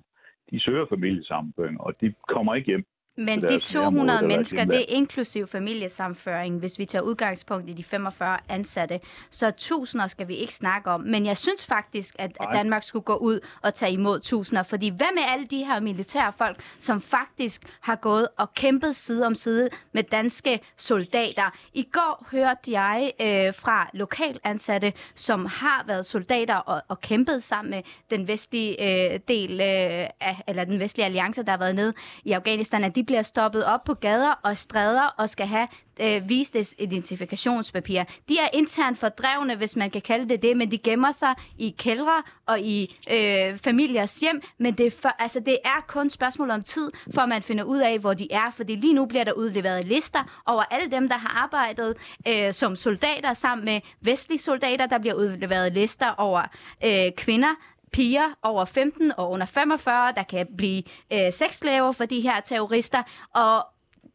[0.50, 2.84] de søger familiesammenføring, og de kommer ikke hjem
[3.16, 7.02] men de deres nærområde, 200 der er mennesker, det er inklusiv familiesamføring, hvis vi tager
[7.02, 9.00] udgangspunkt i de 45 ansatte.
[9.30, 11.00] Så tusinder skal vi ikke snakke om.
[11.00, 12.52] Men jeg synes faktisk, at, Nej.
[12.52, 14.62] Danmark skulle gå ud og tage imod tusinder.
[14.62, 19.26] Fordi hvad med alle de her militære folk, som faktisk har gået og kæmpet side
[19.26, 21.50] om side med danske soldater?
[21.74, 27.42] I går hørte jeg øh, fra lokalt ansatte, som har været soldater og, og kæmpet
[27.42, 28.82] sammen med den vestlige
[29.14, 31.92] øh, del øh, af, eller den vestlige alliance, der har været nede
[32.24, 35.68] i Afghanistan, at de bliver stoppet op på gader og stræder og skal have
[36.00, 38.02] øh, vist deres identifikationspapir.
[38.28, 41.74] De er internt fordrevne, hvis man kan kalde det det, men de gemmer sig i
[41.78, 46.62] kældre og i øh, familiers hjem, men det for, altså, det er kun spørgsmål om
[46.62, 49.84] tid, for man finder ud af, hvor de er, fordi lige nu bliver der udleveret
[49.84, 51.96] lister over alle dem, der har arbejdet
[52.28, 56.42] øh, som soldater sammen med vestlige soldater, der bliver udleveret lister over
[56.84, 57.54] øh, kvinder,
[57.92, 63.02] piger over 15 og under 45, der kan blive øh, sexslaver for de her terrorister.
[63.34, 63.66] Og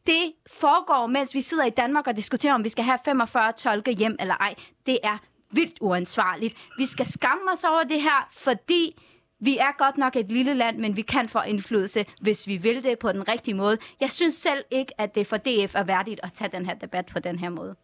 [0.08, 3.92] det foregår, mens vi sidder i Danmark og diskuterer, om vi skal have 45 tolke
[3.92, 4.56] hjem eller ej.
[4.86, 5.18] Det er
[5.52, 6.58] vildt uansvarligt.
[6.78, 9.02] Vi skal skamme os over det her, fordi
[9.40, 12.84] vi er godt nok et lille land, men vi kan få indflydelse, hvis vi vil
[12.84, 13.78] det på den rigtige måde.
[14.02, 17.06] Jeg synes selv ikke, at det for DF er værdigt at tage den her debat
[17.06, 17.76] på den her måde.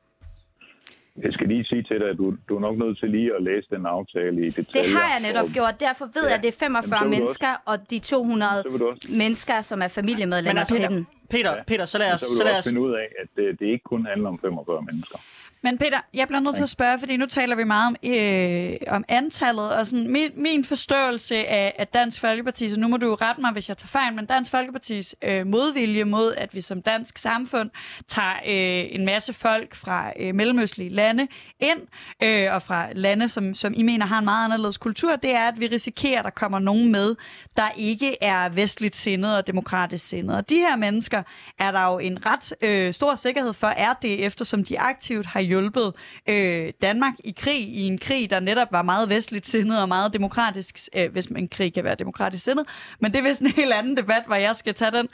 [1.23, 3.43] Jeg skal lige sige til dig, at du, du er nok nødt til lige at
[3.43, 4.83] læse den aftale i detaljer.
[4.83, 5.79] Det har jeg netop og, gjort.
[5.79, 6.27] Derfor ved Ja.
[6.27, 9.61] jeg, at det er 45 Jamen, mennesker, og de 200 Så vil du også, mennesker,
[9.61, 11.07] som er familiemedlemmer Men altså, til Peter, den.
[11.29, 11.63] Peter, Ja.
[11.67, 12.21] Peter, så lad os...
[12.21, 14.29] så Så vil lad også os finde ud af, at det, det ikke kun handler
[14.29, 15.17] om 45 mennesker.
[15.63, 18.75] Men Peter, jeg bliver nødt til at spørge, fordi nu taler vi meget om, øh,
[18.87, 23.15] om antallet, og sådan min, min forståelse af, af Dansk Folkeparti, så nu må du
[23.15, 26.81] rette mig, hvis jeg tager fejl, men Dansk Folkepartis øh, modvilje mod, at vi som
[26.81, 27.69] dansk samfund
[28.07, 31.27] tager øh, en masse folk fra øh, mellemøstlige lande
[31.59, 31.79] ind,
[32.23, 35.47] øh, og fra lande, som, som I mener har en meget anderledes kultur, det er,
[35.47, 37.15] at vi risikerer, at der kommer nogen med,
[37.57, 40.37] der ikke er vestligt sindet og demokratisk sindet.
[40.37, 41.23] Og de her mennesker
[41.59, 45.46] er der jo en ret øh, stor sikkerhed for, er det, eftersom de aktivt har
[45.47, 45.93] hjulpet
[46.29, 50.13] øh, Danmark i krig, i en krig, der netop var meget vestligt sindet og meget
[50.13, 52.65] demokratisk, øh, hvis en krig kan være demokratisk sindet.
[53.01, 55.07] Men det er vist en helt anden debat, hvor jeg skal tage den.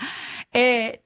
[0.58, 0.62] Øh,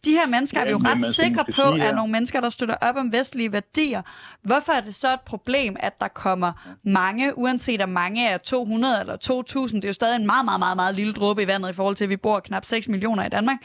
[0.05, 2.11] de her mennesker ja, er vi jo Ja, ret sikre på, sige er her- nogle
[2.11, 4.01] mennesker, der støtter op om vestlige værdier.
[4.43, 8.99] Hvorfor er det så et problem, at der kommer mange, uanset om mange er 200
[8.99, 11.69] eller 2000, det er jo stadig en meget, meget, meget, meget lille dråbe i vandet
[11.69, 13.57] i forhold til, at vi bor knap 6 millioner i Danmark.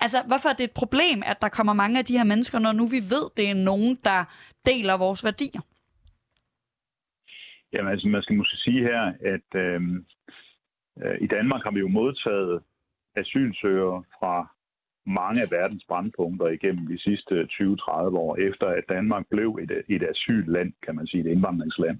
[0.00, 2.72] Altså, hvorfor er det et problem, at der kommer mange af de her mennesker, når
[2.72, 4.24] nu vi ved, det er nogen, der
[4.66, 5.62] deler vores værdier?
[7.72, 9.02] Jamen altså, man skal måske sige her,
[9.34, 9.80] at øh,
[11.02, 12.62] øh, i Danmark har vi jo modtaget
[13.16, 14.56] asylsøgere fra
[15.06, 17.90] mange af verdens brandpunkter igennem de sidste 20-30
[18.24, 21.98] år, efter at Danmark blev et, et asylland, kan man sige, et indvandringsland.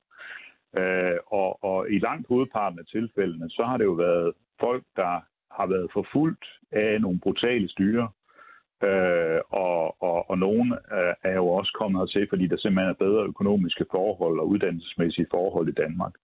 [0.79, 5.21] Øh, og, og i langt hovedparten af tilfældene, så har det jo været folk, der
[5.51, 8.09] har været forfulgt af nogle brutale styre,
[8.83, 13.05] Øh, og, og, og nogen øh, er jo også kommet hertil, fordi der simpelthen er
[13.05, 16.15] bedre økonomiske forhold og uddannelsesmæssige forhold i Danmark.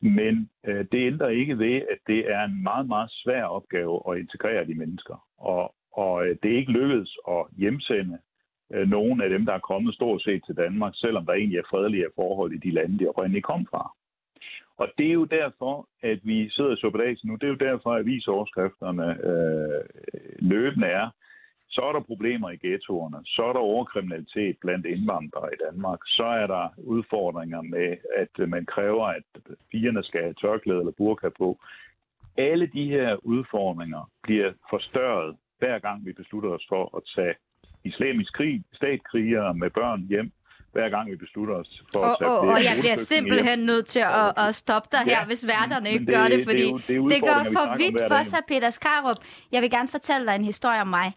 [0.00, 4.18] Men øh, det ændrer ikke ved, at det er en meget, meget svær opgave at
[4.18, 5.26] integrere de mennesker.
[5.38, 8.18] Og, og øh, det er ikke lykkedes at hjemsende
[8.72, 11.70] øh, nogen af dem, der er kommet stort set til Danmark, selvom der egentlig er
[11.70, 13.92] fredelige forhold i de lande, de oprindeligt kom fra.
[14.76, 17.34] Og det er jo derfor, at vi sidder i suppedagen nu.
[17.34, 19.84] Det er jo derfor, at avisoverskrifterne øh,
[20.38, 21.10] løbende er,
[21.74, 26.24] så er der problemer i ghettoerne, så er der overkriminalitet blandt indvandrere i Danmark, så
[26.42, 29.22] er der udfordringer med, at man kræver, at
[29.70, 31.58] pigerne skal have tørklæde eller burka på.
[32.38, 37.34] Alle de her udfordringer bliver forstørret, hver gang vi beslutter os for at tage
[37.84, 40.32] islamisk krig, statkrigere med børn hjem,
[40.72, 43.58] hver gang vi beslutter os for Og, at tage og, flere og jeg bliver simpelthen
[43.58, 43.66] hjem.
[43.66, 46.44] nødt til at, at stoppe dig her, Ja, hvis værterne ikke det- gør det, det
[46.50, 49.16] fordi det er det går for vidt for sig, Peter Skarup.
[49.52, 51.08] Jeg vil gerne fortælle dig en historie om mig.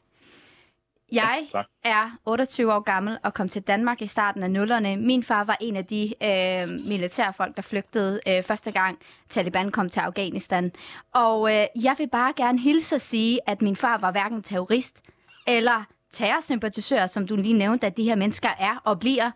[1.12, 1.48] Jeg
[1.84, 4.98] er 28 år gammel og kom til Danmark i starten af nullerne.
[4.98, 9.89] Min far var en af de øh, militærfolk, der flygtede øh, første gang Taliban kom
[9.89, 10.72] til Afghanistan.
[11.13, 15.02] Og øh, jeg vil bare gerne hilse at sige, at min far var hverken terrorist
[15.48, 19.32] eller terrorsympatisør, som du lige nævnte, at de her mennesker er og bliver.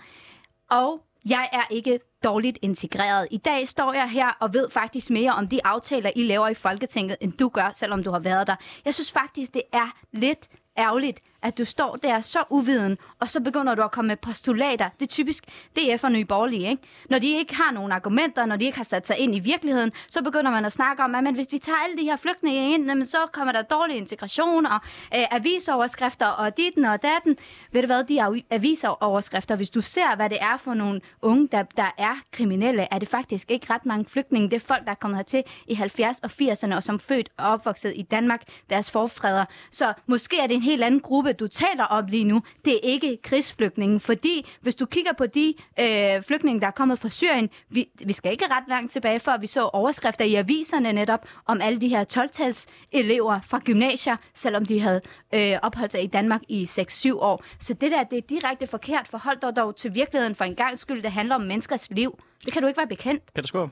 [0.70, 3.28] Og jeg er ikke dårligt integreret.
[3.32, 6.54] I dag står jeg her og ved faktisk mere om de aftaler, I laver i
[6.54, 8.56] Folketinget, end du gør, selvom du har været der.
[8.86, 13.42] Jeg synes faktisk, det er lidt ærgerligt, at du står der så uviden, og så
[13.42, 14.90] begynder du at komme med postulater.
[15.00, 16.84] Det er typisk DF og Nye Borgerlige, ikke?
[17.10, 19.92] Når de ikke har nogen argumenter, når de ikke har sat sig ind i virkeligheden,
[20.10, 22.74] så begynder man at snakke om, at men hvis vi tager alle de her flygtninge
[22.74, 24.80] ind, jamen, så kommer der dårlig integration og
[25.16, 27.38] øh, avisoverskrifter og ditten og datten.
[27.72, 31.64] Ved du hvad, de avisoverskrifter, hvis du ser, hvad det er for nogle unge, der,
[31.64, 34.50] der er kriminelle, er det faktisk ikke ret mange flygtninge.
[34.50, 37.48] Det er folk, der er kommet hertil i 70 og 80'erne, og som født og
[37.48, 39.46] opvokset i Danmark, deres forfædre.
[39.72, 42.44] Så måske er det en helt anden gruppe, du taler om lige nu.
[42.66, 47.00] Det er ikke krigsflygtninge, fordi hvis du kigger på de øh, flygtninge, der er kommet
[47.00, 50.94] fra Syrien, vi, vi skal ikke ret langt tilbage, før vi så overskrifter i aviserne
[50.94, 55.02] netop om alle de her 12-tals elever fra gymnasier, selvom de havde
[55.36, 57.44] øh, opholdt sig i Danmark i 6-7 år.
[57.60, 59.08] Så det der, det er direkte forkert.
[59.08, 61.02] Forhold dig dog til virkeligheden for en gang skyld.
[61.02, 62.20] Det handler om menneskers liv.
[62.46, 63.34] Det kan du ikke være bekendt.
[63.34, 63.70] Peter Skåb.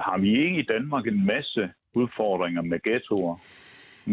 [0.00, 3.36] Har vi ikke i Danmark en masse udfordringer med ghettoer?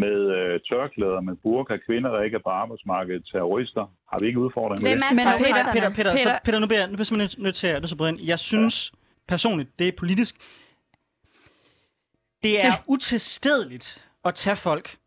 [0.04, 3.86] Med øh, tørklæder, med burka, kvinder, der ikke er på arbejdsmarkedet, terrorister.
[4.12, 5.16] Har vi ikke udfordringer med det?
[5.16, 5.72] Men Peter, terroristerne?
[5.74, 7.82] Peter, Peter, så, Peter- Peter, nu bliver jeg, nu bliver jeg simpelthen nødt til at,
[7.82, 8.22] nu så bryde ind.
[8.22, 8.92] Jeg synes
[9.28, 10.36] personligt, det er politisk,
[12.44, 14.98] det er utilstedeligt at tage folk,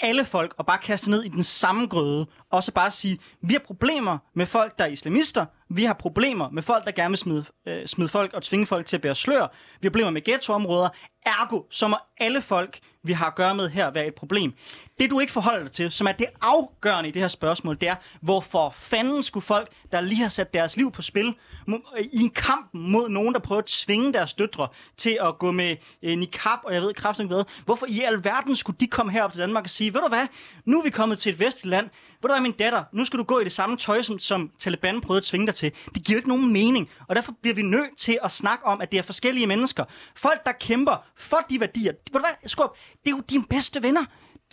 [0.00, 3.52] alle folk, og bare kaste ned i den samme grøde, og så bare sige, vi
[3.52, 5.46] har problemer med folk, der er islamister,
[5.76, 8.86] vi har problemer med folk, der gerne vil smide, øh, smide folk og tvinge folk
[8.86, 9.46] til at bære slør,
[9.80, 10.88] vi har problemer med ghettoområder,
[11.26, 14.52] ergo, så må alle folk, vi har at gøre med her, være et problem.
[15.00, 17.88] Det du ikke forholder dig til, som er det afgørende i det her spørgsmål, det
[17.88, 21.34] er, hvorfor fanden skulle folk, der lige har sat deres liv på spil,
[21.68, 25.52] øh, i en kamp mod nogen, der prøver at tvinge deres døtre til at gå
[25.52, 29.12] med øh, niqab, og jeg ved kraftigt ikke hvad, hvorfor i alverden skulle de komme
[29.12, 30.26] herop til Danmark og sige, ved du hvad,
[30.64, 31.86] nu er vi kommet til et vestligt land,
[32.22, 34.50] ved du hvad, min datter, nu skal du gå i det samme tøj, som, som
[34.58, 35.63] Taliban prøvede at tvinge dig til.
[35.94, 38.80] Det giver jo ikke nogen mening, og derfor bliver vi nødt til at snakke om,
[38.80, 39.84] at det er forskellige mennesker.
[40.16, 41.92] Folk, der kæmper for de værdier.
[41.92, 42.70] Ved du hvad, Skub,
[43.04, 44.04] det er jo dine bedste venner.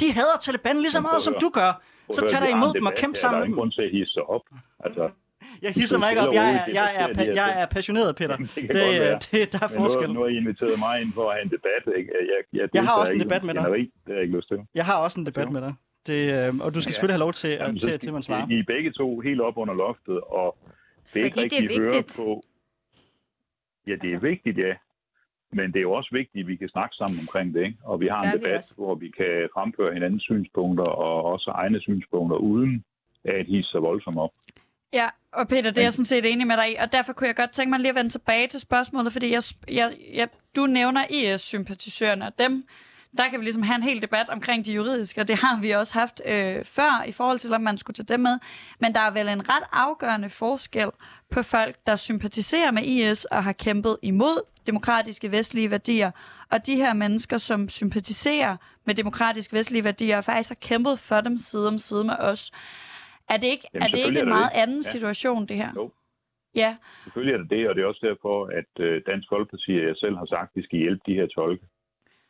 [0.02, 1.82] De hader Taliban lige så meget, som du gør.
[2.14, 3.60] Så tag dig imod dem og kæmp Der sammen er med ingen dem.
[3.60, 4.42] grund til at hisse op.
[4.80, 5.10] Altså,
[5.66, 6.34] Jeg hisser mig ikke op.
[6.34, 8.38] Jeg er, jeg er, jeg er passioneret, Peter.
[8.38, 8.68] Det Det,
[9.32, 10.14] det, der er Men nu, forskel.
[10.14, 11.98] nu har I inviteret mig ind for at have en debat.
[11.98, 12.10] Ikke?
[12.20, 13.64] Jeg, jeg, Jeg har deltager også en debat med dig.
[13.64, 14.58] Det har jeg ikke lyst til.
[14.76, 15.74] Jeg har også en debat med dig.
[16.08, 16.94] Det, øh, og du skal Ja.
[16.94, 18.48] selvfølgelig have lov til, Jamen, til, til, at man svarer.
[18.50, 20.58] I er begge to helt op under loftet, og
[21.14, 22.16] det er ikke Fordi det er vigtigt.
[22.18, 22.44] på...
[23.88, 24.28] Ja, det er Altså.
[24.28, 24.74] vigtigt, ja.
[25.54, 27.78] Men det er jo også vigtigt, at vi kan snakke sammen omkring det, ikke?
[27.84, 28.76] Og vi har en vi debat, også.
[28.76, 32.84] hvor vi kan fremføre hinandens synspunkter og også egne synspunkter, uden
[33.24, 34.32] at hisse sig voldsomt op.
[34.94, 37.28] Ja, og Peter, det er jeg sådan set enig med dig i, og derfor kunne
[37.28, 40.66] jeg godt tænke mig lige at vende tilbage til spørgsmålet, fordi jeg, jeg, jeg, du
[40.66, 42.64] nævner IS-sympatisørerne, og dem,
[43.18, 45.72] der kan vi ligesom have en hel debat omkring de juridiske, og det har vi
[45.72, 48.40] også haft øh, før i forhold til, om man skulle tage dem med.
[48.80, 50.90] Men der er vel en ret afgørende forskel
[51.32, 56.12] på folk, der sympatiserer med IS og har kæmpet imod demokratiske vestlige værdier,
[56.52, 61.22] og de her mennesker, som sympatiserer med demokratiske vestlige værdier og faktisk har kæmpet for
[61.22, 62.52] dem side om side med os.
[63.30, 64.60] Er det ikke, Jamen, er det ikke en det meget det.
[64.62, 64.90] anden Ja.
[64.92, 65.72] situation, det her?
[65.76, 65.92] Jo.
[66.56, 69.86] Ja, Selvfølgelig er det det, og det er også derfor, at øh, Dansk Folkeparti og
[69.92, 71.66] jeg selv har sagt, at vi skal hjælpe de her tolke.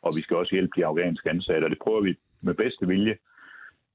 [0.02, 3.16] Og vi skal også hjælpe de afghanske ansatte, og det prøver vi med bedste vilje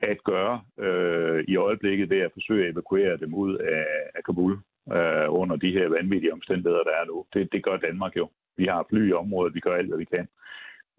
[0.01, 4.53] at gøre øh, i øjeblikket ved at forsøge at evakuere dem ud af, af Kabul
[4.91, 7.25] øh, under de her vanvittige omstændigheder, der er nu.
[7.33, 8.29] Det, det gør Danmark jo.
[8.57, 10.27] Vi har fly i området, vi gør alt, hvad vi kan.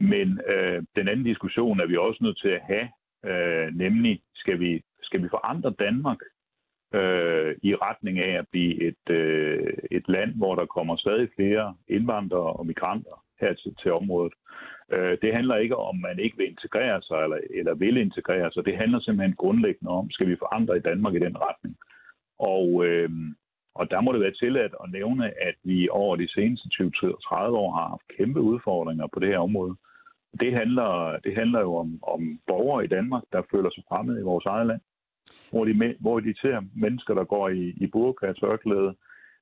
[0.00, 2.88] Men øh, den anden diskussion er vi også nødt til at have,
[3.24, 6.18] øh, nemlig skal vi, skal vi forandre Danmark
[6.94, 11.74] øh, i retning af at blive et, øh, et land, hvor der kommer stadig flere
[11.88, 14.32] indvandrere og migranter her til, til området.
[14.92, 18.52] Øh, det handler ikke om, at man ikke vil integrere sig eller, eller vil integrere
[18.52, 18.64] sig.
[18.64, 21.76] Det handler simpelthen grundlæggende om, skal vi forandre i Danmark i den retning.
[22.38, 23.10] Og, øh,
[23.74, 27.70] og der må det være tilladt at nævne, at vi over de seneste 20-30 år
[27.78, 29.76] har haft kæmpe udfordringer på det her område.
[30.40, 34.28] Det handler, det handler jo om, om borgere i Danmark, der føler sig fremmede i
[34.30, 34.80] vores eget land
[35.50, 38.94] hvor de, hvor de ser mennesker, der går i, i burka og tørklæde,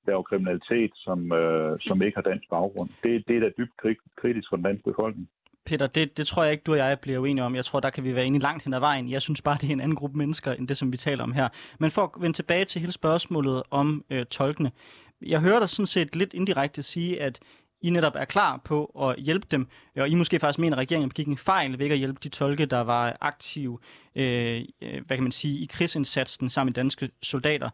[0.06, 2.90] laver kriminalitet, som, øh, som ikke har dansk baggrund.
[3.02, 3.76] Det, det er da dybt
[4.20, 5.28] kritisk for den danske befolkning.
[5.66, 7.54] Peter, det, det tror jeg ikke, du og jeg bliver uenige om.
[7.54, 9.10] Jeg tror, der kan vi være enige langt hen ad vejen.
[9.10, 11.32] Jeg synes bare, det er en anden gruppe mennesker, end det, som vi taler om
[11.32, 11.48] her.
[11.78, 14.70] Men for at vende tilbage til hele spørgsmålet om øh, tolkene.
[15.22, 17.40] Jeg hører dig sådan set lidt indirekte sige, at
[17.82, 21.08] I netop er klar på at hjælpe dem, og I måske faktisk mener, at regeringen
[21.08, 23.78] begik en fejl ved ikke at hjælpe de tolke, der var aktive
[24.14, 27.70] øh, øh hvad kan man sige, i krigsindsatsen sammen med danske soldater.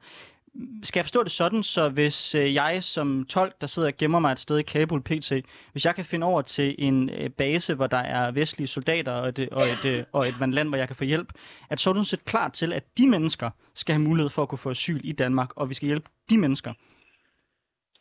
[0.82, 4.18] Skal jeg forstå det sådan, så hvis øh, jeg som tolk, der sidder og gemmer
[4.18, 5.32] mig et sted i Kabul PT,
[5.72, 9.28] hvis jeg kan finde over til en øh, base, hvor der er vestlige soldater og
[9.28, 11.32] et, øh, og et, øh, og et land, hvor jeg kan få hjælp,
[11.70, 14.48] at så er du set klar til, at de mennesker skal have mulighed for at
[14.48, 16.72] kunne få asyl i Danmark, og vi skal hjælpe de mennesker.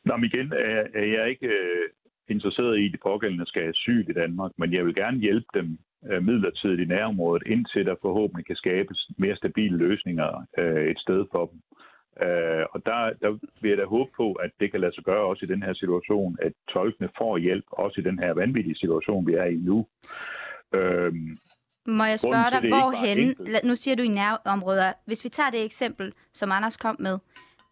[0.05, 1.89] Nå, men igen er, er jeg ikke øh,
[2.29, 5.47] interesseret i, at de pågældende skal have asyl i Danmark, men jeg vil gerne hjælpe
[5.53, 5.77] dem
[6.11, 11.25] øh, midlertidigt i nærområdet, indtil der forhåbentlig kan skabes mere stabile løsninger øh, et sted
[11.31, 11.59] for dem.
[12.21, 15.25] Øh, og der, der vil jeg da håbe på, at det kan lade sig gøre
[15.25, 19.27] også i den her situation, at tolkene får hjælp, også i den her vanvittige situation,
[19.27, 19.87] vi er i nu.
[20.73, 21.13] Øh,
[21.87, 26.13] må jeg spørge dig, hvorhen, nu siger du i nærområder, hvis vi tager det eksempel,
[26.33, 27.19] som Anders kom med,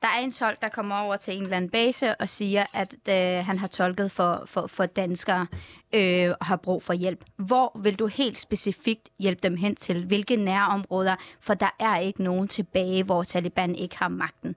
[0.02, 2.94] der er en tolk, der kommer over til en eller anden base og siger, at
[3.10, 5.48] øh, han har tolket for, for, for danskere
[5.96, 7.26] øh, og har brug for hjælp.
[7.36, 10.08] Hvor vil du helt specifikt hjælpe dem hen til?
[10.08, 11.16] Hvilke nærområder?
[11.40, 14.56] For der er ikke nogen tilbage, hvor Taliban ikke har magten.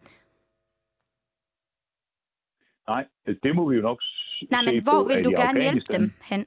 [2.89, 3.05] Nej,
[3.43, 4.01] det må vi jo nok
[4.51, 6.47] Nej, men hvor vil du gerne hjælpe dem hen?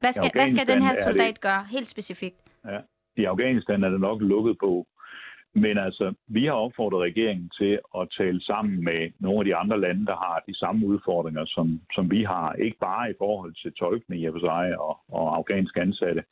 [0.00, 1.40] Hvad skal, hvad skal den her soldat det...
[1.40, 2.36] gøre, helt specifikt?
[2.64, 2.78] Ja,
[3.16, 4.86] I Afghanistan er det nok lukket på.
[5.54, 9.80] Men altså, vi har opfordret regeringen til at tale sammen med nogle af de andre
[9.80, 12.52] lande, der har de samme udfordringer, som, som vi har.
[12.52, 16.22] Ikke bare i forhold til tolkene i sig og, og afghanske ansatte,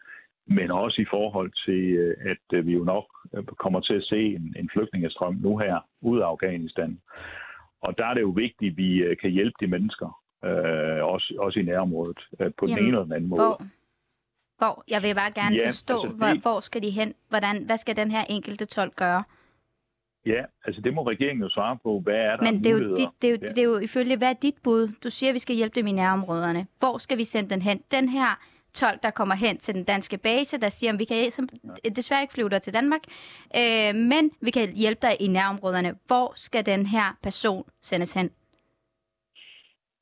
[0.47, 4.05] men også i forhold til, øh, at øh, vi jo nok øh, kommer til at
[4.05, 7.01] se en, en flygtningestrøm nu her ud af Afghanistan.
[7.83, 11.61] Og der er det jo vigtigt, at vi kan hjælpe de mennesker, øh, også, også
[11.61, 13.43] i nærområdet, øh, på Jamen, den ene eller den anden måde.
[13.43, 13.67] Hvor,
[14.61, 17.15] hvor, jeg vil bare gerne ja, forstå, altså det, hvor, hvor skal de hen?
[17.29, 19.25] Hvordan, hvad skal den her enkelte tolk gøre?
[20.27, 22.01] Ja, altså det må regeringen jo svare på.
[22.01, 23.47] Hvad er der Men det er, jo, dit, det, er jo, ja.
[23.47, 24.89] det er jo ifølge, hvad er dit bud?
[25.05, 26.67] Du siger, at vi skal hjælpe dem i nærområderne.
[26.79, 27.83] Hvor skal vi sende den hen?
[27.91, 28.39] Den her
[28.75, 31.31] tolk, der kommer hen til den danske base, der siger, at vi kan
[31.97, 33.01] desværre ikke flyve dig til Danmark,
[33.57, 35.95] øh, men vi kan hjælpe dig i nærområderne.
[36.07, 38.31] Hvor skal den her person sendes hen?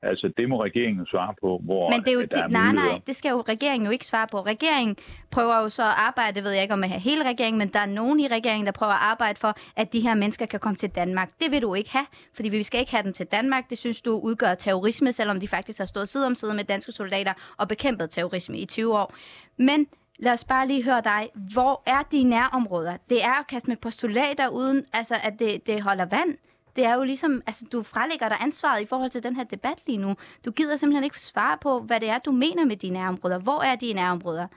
[0.01, 3.01] Altså, det må regeringen svare på, hvor Men det er jo, der er nej, nej,
[3.07, 4.41] det skal jo regeringen jo ikke svare på.
[4.41, 4.97] Regeringen
[5.31, 7.67] prøver jo så at arbejde, det ved jeg ikke om jeg har hele regeringen, men
[7.67, 10.59] der er nogen i regeringen, der prøver at arbejde for, at de her mennesker kan
[10.59, 11.29] komme til Danmark.
[11.39, 13.69] Det vil du ikke have, fordi vi skal ikke have dem til Danmark.
[13.69, 16.91] Det synes du udgør terrorisme, selvom de faktisk har stået side om side med danske
[16.91, 19.13] soldater og bekæmpet terrorisme i 20 år.
[19.57, 19.87] Men
[20.19, 21.29] lad os bare lige høre dig.
[21.53, 22.97] Hvor er de nærområder?
[23.09, 26.37] Det er at kaste med postulater, uden altså, at det, det holder vand.
[26.79, 29.83] Det er jo ligesom, altså du frelægger dig ansvaret i forhold til den her debat
[29.87, 30.11] lige nu.
[30.45, 33.39] Du gider simpelthen ikke svare på, hvad det er, du mener med dine nærområder.
[33.39, 34.47] Hvor er dine nærområder?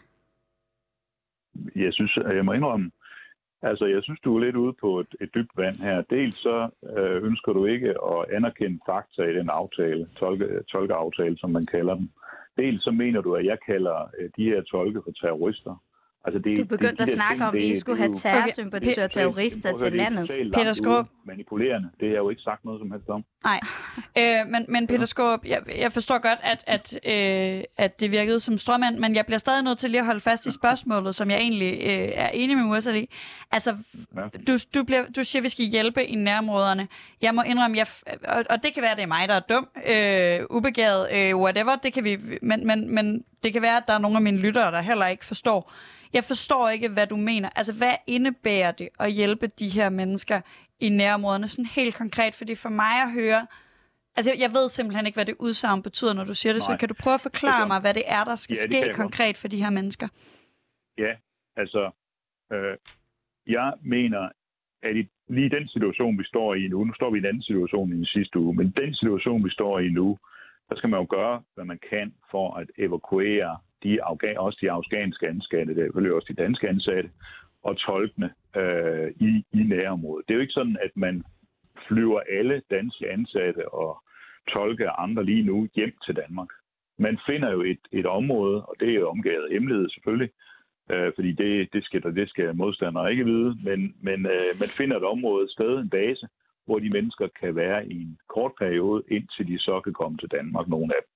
[1.77, 2.91] Jeg synes, jeg må indrømme,
[3.63, 6.03] altså jeg synes, du er lidt ude på et, et dybt vand her.
[6.03, 11.51] Dels så øh, ønsker du ikke at anerkende fakta i den aftale, tolke, tolkeaftale, som
[11.51, 12.13] man kalder den.
[12.57, 15.75] Dels så mener du, at jeg kalder øh, de her tolke for terrorister.
[16.25, 19.05] Altså det, du begyndte de, de at snakke ting, om, at vi skulle have terrorsympatisører
[19.05, 20.31] og terrorister til landet.
[20.55, 21.07] Peter Skåb.
[21.25, 21.89] Manipulerende.
[22.01, 23.25] Det har jeg jo ikke sagt noget som helst om.
[23.45, 23.61] Nej,
[24.19, 28.41] øh, men, men Peter Skåb, jeg, jeg forstår godt, at, at, øh, at det virkede
[28.41, 31.31] som strømmand, men jeg bliver stadig nødt til lige at holde fast i spørgsmålet, som
[31.31, 33.09] jeg egentlig øh, er enig med Mursal i.
[33.53, 33.77] Altså,
[34.17, 34.23] ja.
[34.47, 36.89] du, du, bliver, du siger, at vi skal hjælpe i nærområderne.
[37.23, 37.87] Jeg må indrømme, jeg,
[38.29, 41.37] og, og det kan være, at det er mig, der er dum, øh, ubegavet, øh,
[41.37, 44.23] whatever, det kan vi, men, men, men det kan være, at der er nogle af
[44.23, 45.73] mine lyttere, der heller ikke forstår,
[46.13, 47.49] jeg forstår ikke, hvad du mener.
[47.57, 50.41] Altså, hvad indebærer det at hjælpe de her mennesker
[50.81, 51.49] i nærområderne?
[51.49, 53.47] Sådan helt konkret, fordi for mig at høre...
[54.17, 56.77] Altså, jeg ved simpelthen ikke, hvad det udsagn betyder, når du siger det, Nej.
[56.77, 59.37] så kan du prøve at forklare mig, hvad det er, der skal ja, ske konkret
[59.37, 60.09] for de her mennesker?
[60.99, 61.13] Ja,
[61.57, 61.91] altså,
[62.53, 62.77] øh,
[63.47, 64.29] jeg mener,
[64.83, 67.43] at i lige den situation, vi står i nu, nu står vi i en anden
[67.43, 70.19] situation end sidste uge, men den situation, vi står i nu,
[70.69, 74.71] der skal man jo gøre, hvad man kan for at evakuere de afghan, også de
[74.71, 77.11] afghanske ansatte, det er også de danske ansatte,
[77.63, 80.25] og tolkene øh, i, i nærområdet.
[80.29, 81.25] Det er jo ikke sådan, at man
[81.89, 84.03] flyver alle danske ansatte og
[84.49, 86.49] tolke og andre lige nu hjem til Danmark.
[86.99, 90.31] Man finder jo et, et område, og det er jo omgivet hemmelighed selvfølgelig,
[90.91, 94.97] øh, fordi det, det, skal, det skal modstandere ikke vide, men, men øh, man finder
[94.97, 96.29] et område, et sted, en base,
[96.67, 100.29] hvor de mennesker kan være i en kort periode, indtil de så kan komme til
[100.29, 101.11] Danmark, nogle af dem.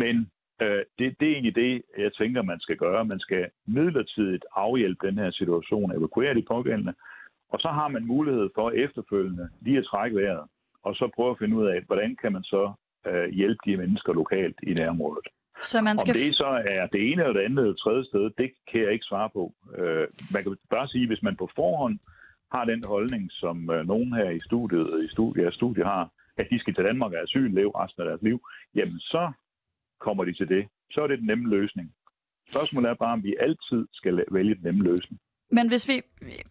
[0.00, 0.30] Men
[0.62, 3.04] Øh, det, det er egentlig det, jeg tænker, man skal gøre.
[3.04, 6.94] Man skal midlertidigt afhjælpe den her situation, evakuere de pågældende,
[7.48, 10.44] og så har man mulighed for efterfølgende lige at trække vejret,
[10.82, 12.72] og så prøve at finde ud af, hvordan kan man så
[13.06, 15.26] øh, hjælpe de mennesker lokalt i nærområdet.
[15.62, 16.12] Så man skal...
[16.12, 18.92] Om det så er det ene eller det andet eller tredje sted, det kan jeg
[18.92, 19.54] ikke svare på.
[19.78, 21.98] Øh, man kan bare sige, hvis man på forhånd
[22.52, 26.58] har den holdning, som øh, nogen her i studiet, i studiet, studiet har, at de
[26.58, 28.38] skal til Danmark og asyl leve resten af deres liv,
[28.74, 29.32] jamen så
[30.06, 30.62] kommer de til det,
[30.92, 31.86] så er det den nemme løsning.
[32.50, 35.20] Spørgsmålet er bare, om vi altid skal vælge den nemme løsning.
[35.50, 36.02] Men hvis vi,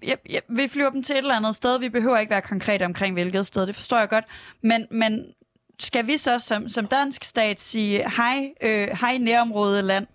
[0.04, 2.86] ja, ja, vi flyver dem til et eller andet sted, vi behøver ikke være konkrete
[2.86, 4.26] omkring hvilket sted, det forstår jeg godt,
[4.62, 5.34] men, men
[5.80, 10.08] skal vi så som, som dansk stat sige, hej, øh, hej nærområdet land,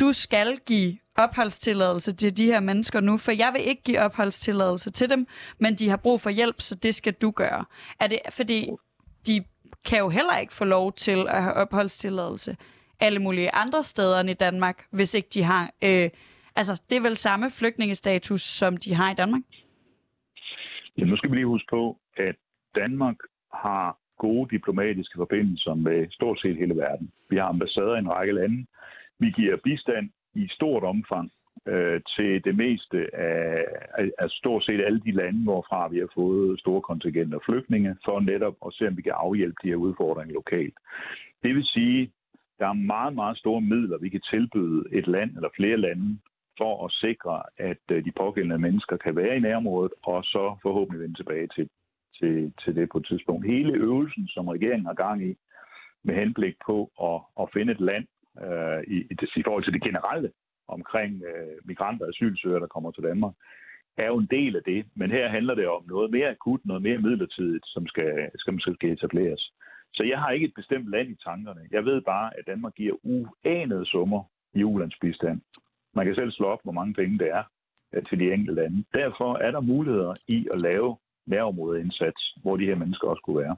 [0.00, 4.90] du skal give opholdstilladelse til de her mennesker nu, for jeg vil ikke give opholdstilladelse
[4.90, 5.26] til dem,
[5.58, 7.64] men de har brug for hjælp, så det skal du gøre.
[8.00, 8.70] Er det fordi,
[9.26, 9.44] de
[9.88, 12.56] kan jo heller ikke få lov til at have opholdstilladelse
[13.00, 15.62] alle mulige andre steder end i Danmark, hvis ikke de har...
[15.84, 16.10] Øh,
[16.56, 19.42] altså, det er vel samme flygtningestatus, som de har i Danmark?
[20.98, 22.36] Ja, nu skal vi lige huske på, at
[22.74, 23.16] Danmark
[23.52, 27.12] har gode diplomatiske forbindelser med stort set hele verden.
[27.30, 28.66] Vi har ambassader i en række lande.
[29.18, 31.30] Vi giver bistand i stort omfang
[31.66, 33.64] øh, til det meste af,
[34.18, 38.56] af stort set alle de lande, hvorfra vi har fået store kontingenter flygtninge, for netop
[38.66, 40.74] at se, om vi kan afhjælpe de her udfordringer lokalt.
[41.42, 42.12] Det vil sige,
[42.58, 46.18] der er meget, meget store midler, vi kan tilbyde et land eller flere lande
[46.58, 51.02] for at sikre, at øh, de pågældende mennesker kan være i nærområdet, og så forhåbentlig
[51.02, 51.68] vende tilbage til,
[52.18, 53.46] til, til det på et tidspunkt.
[53.46, 55.34] Hele øvelsen, som regeringen har gang i,
[56.04, 58.06] med henblik på at, at finde et land
[58.44, 60.30] øh, i, i, i forhold til det generelle
[60.68, 63.34] omkring øh, migranter og asylsøgere, der kommer til Danmark,
[63.96, 64.86] er jo en del af det.
[64.94, 68.92] Men her handler det om noget mere akut, noget mere midlertidigt, som skal, skal, skal
[68.92, 69.52] etableres.
[69.94, 71.60] Så jeg har ikke et bestemt land i tankerne.
[71.70, 74.22] Jeg ved bare, at Danmark giver uanede summer
[74.54, 75.40] i ulandsbistand.
[75.94, 77.42] Man kan selv slå op, hvor mange penge det er
[77.94, 78.84] øh, til de enkelte lande.
[78.94, 80.96] Derfor er der muligheder i at lave
[81.26, 83.56] nærområdeindsats, hvor de her mennesker også kunne være.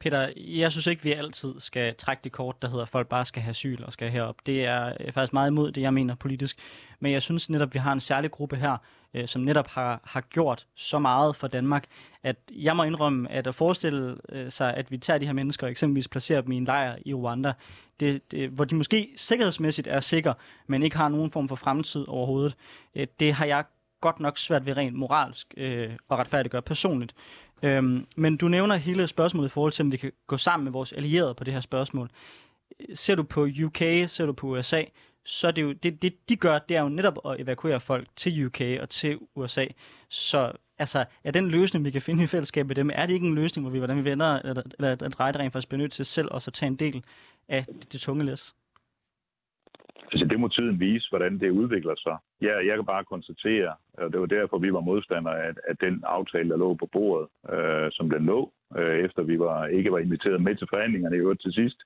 [0.00, 3.24] Peter, jeg synes ikke, vi altid skal trække det kort, der hedder, at folk bare
[3.24, 4.36] skal have asyl og skal herop.
[4.46, 6.58] Det er øh, faktisk meget imod det, jeg mener politisk.
[7.00, 8.76] Men jeg synes netop, vi har en særlig gruppe her,
[9.14, 11.84] øh, som netop har, har gjort så meget for Danmark,
[12.22, 15.66] at jeg må indrømme, at at forestille øh, sig, at vi tager de her mennesker
[15.66, 17.52] og eksempelvis placerer dem i en lejr i Rwanda,
[18.00, 20.34] det, det, hvor de måske sikkerhedsmæssigt er sikre,
[20.66, 22.54] men ikke har nogen form for fremtid overhovedet,
[22.94, 23.64] øh, det har jeg
[24.00, 27.14] godt nok svært ved rent moralsk øh, at retfærdiggøre personligt.
[27.62, 30.72] Øhm, men du nævner hele spørgsmålet i forhold til, om vi kan gå sammen med
[30.72, 32.10] vores allierede på det her spørgsmål.
[32.94, 34.82] Ser du på UK, ser du på USA,
[35.24, 38.08] så er det jo, det, det de gør, det er jo netop at evakuere folk
[38.16, 39.66] til UK og til USA.
[40.08, 43.26] Så altså, er den løsning, vi kan finde i fællesskab med dem, er det ikke
[43.26, 45.92] en løsning, hvor vi, hvordan vi vender, eller, eller at rejde rent faktisk bliver nødt
[45.92, 47.04] til selv også at tage en del
[47.48, 48.54] af det, det tunge læs?
[50.12, 52.16] Altså, det må tiden vise, hvordan det udvikler sig.
[52.42, 56.02] Ja, jeg kan bare konstatere, og det var derfor, vi var modstandere af, at den
[56.06, 59.98] aftale, der lå på bordet, øh, som den lå, øh, efter vi var ikke var
[59.98, 61.78] inviteret med til forhandlingerne i øvrigt til sidst,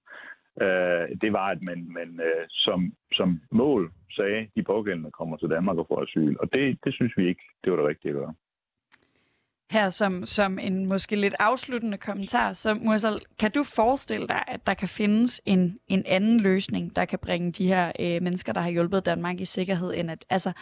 [0.61, 5.37] øh, det var, at man, man øh, som, som mål sagde, at de pågældende kommer
[5.37, 6.37] til Danmark og får asyl.
[6.41, 8.35] Og det, det synes vi ikke, det var det rigtige at gøre
[9.73, 14.67] her som, som en måske lidt afsluttende kommentar, så Mursal, kan du forestille dig, at
[14.67, 18.61] der kan findes en, en anden løsning, der kan bringe de her øh, mennesker, der
[18.61, 20.53] har hjulpet Danmark i sikkerhed, end at, altså,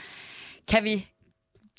[0.69, 1.09] kan vi,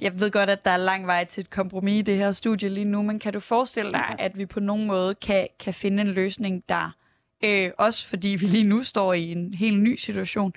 [0.01, 2.69] jeg ved godt, at der er lang vej til et kompromis i det her studie
[2.69, 6.01] lige nu, men kan du forestille dig, at vi på nogen måde kan, kan finde
[6.01, 6.95] en løsning, der,
[7.43, 10.53] øh, også fordi vi lige nu står i en helt ny situation,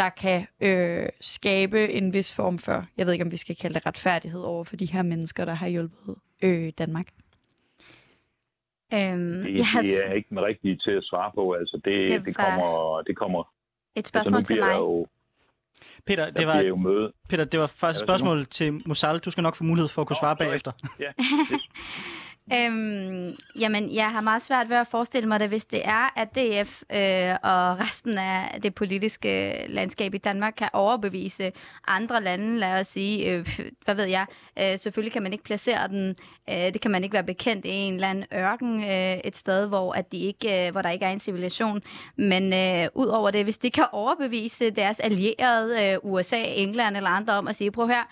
[0.00, 3.74] der kan øh, skabe en vis form for, jeg ved ikke, om vi skal kalde
[3.74, 7.08] det retfærdighed over for de her mennesker, der har hjulpet øh, Danmark?
[8.94, 9.66] Øhm, det, yes.
[9.82, 11.52] det er ikke den rigtige til at svare på.
[11.52, 13.40] Altså, det, det, det, kommer, det kommer...
[13.40, 13.46] Et
[13.96, 14.76] altså, spørgsmål altså, til mig.
[14.76, 15.06] Jo,
[16.06, 17.12] Peter, det var, jo møde.
[17.28, 19.18] Peter, det var faktisk et spørgsmål til Musal.
[19.18, 20.46] Du skal nok få mulighed for at kunne svare sorry.
[20.46, 20.72] bagefter.
[21.00, 21.12] Ja,
[22.52, 26.28] Øhm, jamen, jeg har meget svært ved at forestille mig det, hvis det er, at
[26.34, 31.52] DF øh, og resten af det politiske landskab i Danmark kan overbevise
[31.88, 34.26] andre lande, lad os sige, øh, hvad ved jeg,
[34.58, 36.16] øh, selvfølgelig kan man ikke placere den,
[36.50, 39.66] øh, det kan man ikke være bekendt i en eller anden ørken, øh, et sted,
[39.66, 41.82] hvor, at de ikke, øh, hvor der ikke er en civilisation,
[42.16, 47.10] men øh, ud over det, hvis de kan overbevise deres allierede, øh, USA, England eller
[47.10, 48.04] andre om at sige, prøv her,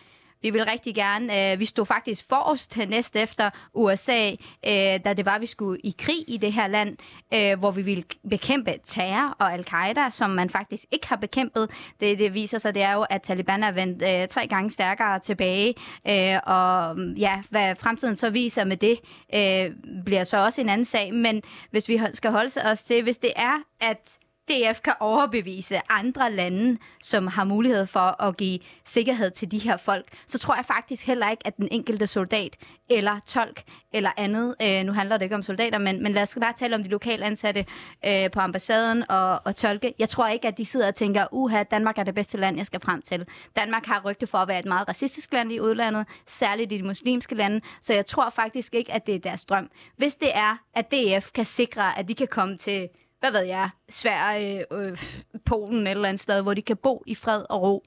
[0.43, 4.31] vi vil rigtig gerne, øh, vi stod faktisk forrest næst efter USA,
[4.67, 6.97] øh, da det var, vi skulle i krig i det her land,
[7.35, 11.71] øh, hvor vi ville bekæmpe terror og al-Qaida, som man faktisk ikke har bekæmpet.
[12.01, 15.19] Det, det viser sig, det er jo, at Taliban er vendt øh, tre gange stærkere
[15.19, 15.75] tilbage,
[16.09, 18.99] øh, og mm, ja, hvad fremtiden så viser med det,
[19.35, 19.71] øh,
[20.05, 21.15] bliver så også en anden sag.
[21.15, 24.19] Men hvis vi skal holde os til, hvis det er, at
[24.51, 29.77] DF kan overbevise andre lande, som har mulighed for at give sikkerhed til de her
[29.77, 32.57] folk, så tror jeg faktisk heller ikke, at den enkelte soldat
[32.91, 36.37] eller tolk eller andet, øh, nu handler det ikke om soldater, men, men lad os
[36.41, 37.67] bare tale om de lokale ansatte
[38.07, 39.95] øh, på ambassaden og, og tolke.
[39.99, 42.67] Jeg tror ikke, at de sidder og tænker, uha, Danmark er det bedste land, jeg
[42.67, 43.27] skal frem til.
[43.57, 46.83] Danmark har rygte for at være et meget racistisk land i udlandet, særligt i de
[46.83, 49.71] muslimske lande, så jeg tror faktisk ikke, at det er deres drøm.
[49.97, 52.89] Hvis det er, at DF kan sikre, at de kan komme til
[53.21, 54.99] hvad ved jeg, Sverige, øh,
[55.45, 57.85] Polen et eller andet sted, hvor de kan bo i fred og ro,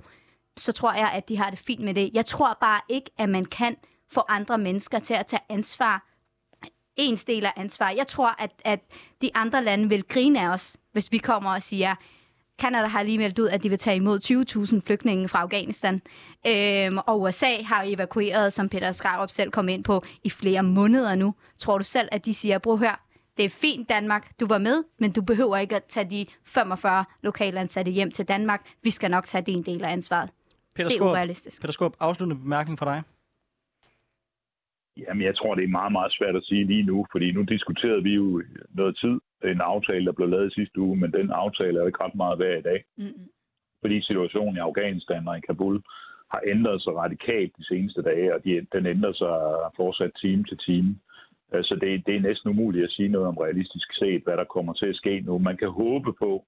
[0.57, 2.09] så tror jeg, at de har det fint med det.
[2.13, 3.75] Jeg tror bare ikke, at man kan
[4.11, 6.07] få andre mennesker til at tage ansvar.
[6.95, 7.89] Ens del af ansvar.
[7.89, 8.79] Jeg tror, at, at
[9.21, 11.95] de andre lande vil grine af os, hvis vi kommer og siger,
[12.59, 14.19] Kanada har lige meldt ud, at de vil tage imod
[14.73, 16.01] 20.000 flygtninge fra Afghanistan.
[16.47, 21.15] Øhm, og USA har evakueret, som Peter Skrarup selv kom ind på, i flere måneder
[21.15, 21.33] nu.
[21.57, 24.83] Tror du selv, at de siger, bror hør, det er fint Danmark, du var med,
[24.99, 28.61] men du behøver ikke at tage de 45 lokalansatte hjem til Danmark.
[28.83, 30.29] Vi skal nok tage din del af ansvaret.
[30.75, 31.61] Peter Det er Skåb, urealistisk.
[31.61, 33.03] Peter Skåb, afsluttende bemærkning fra dig.
[34.97, 38.03] Jamen, jeg tror, det er meget, meget svært at sige lige nu, fordi nu diskuterede
[38.03, 41.81] vi jo noget tid en aftale, der blev lavet sidste uge, men den aftale er
[41.81, 43.27] jo ikke ret meget værd i dag, Mm-mm.
[43.81, 45.81] fordi situationen i Afghanistan og i Kabul
[46.31, 49.35] har ændret sig radikalt de seneste dage, og de, den ændrer sig
[49.75, 50.99] fortsat time til time.
[51.51, 54.73] Så det, det er næsten umuligt at sige noget om realistisk set, hvad der kommer
[54.73, 55.37] til at ske nu.
[55.37, 56.45] Man kan håbe på,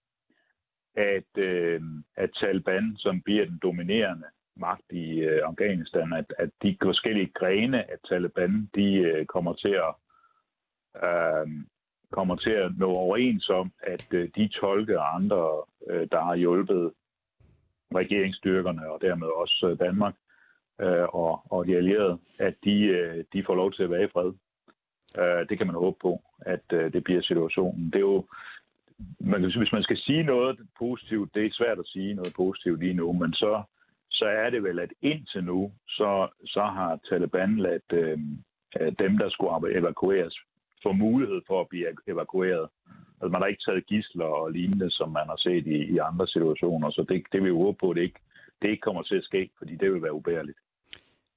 [0.96, 1.82] at, øh,
[2.16, 4.26] at Taliban, som bliver den dominerende
[4.56, 9.76] magt i øh, Afghanistan, at, at de forskellige grene af Taliban, de øh, kommer til
[9.88, 9.94] at
[11.04, 11.48] øh,
[12.12, 16.36] kommer til at nå overens om, at øh, de tolke og andre, øh, der har
[16.36, 16.94] hjulpet
[17.96, 20.16] regeringsstyrkerne og dermed også øh, Danmark
[20.82, 24.14] øh, og, og de allierede, at de, øh, de får lov til at være i
[24.14, 24.34] fred.
[25.20, 27.86] Øh, det kan man håbe på, at øh, det bliver situationen.
[27.86, 28.26] Det er jo,
[29.20, 32.34] man kan, sige, hvis man skal sige noget positivt, det er svært at sige noget
[32.36, 33.64] positivt lige nu, men så,
[34.12, 38.20] så er det vel, at indtil nu, så, så har Taliban ladt øh,
[38.80, 40.40] øh, dem, der skulle evakueres,
[40.84, 42.70] få mulighed for at blive evakueret.
[43.22, 46.28] Altså, man har ikke taget gisler og lignende, som man har set i, i andre
[46.28, 48.20] situationer, så det, det vil vi håbe på, at det ikke,
[48.62, 50.58] det ikke kommer til at ske, fordi det vil være ubærligt.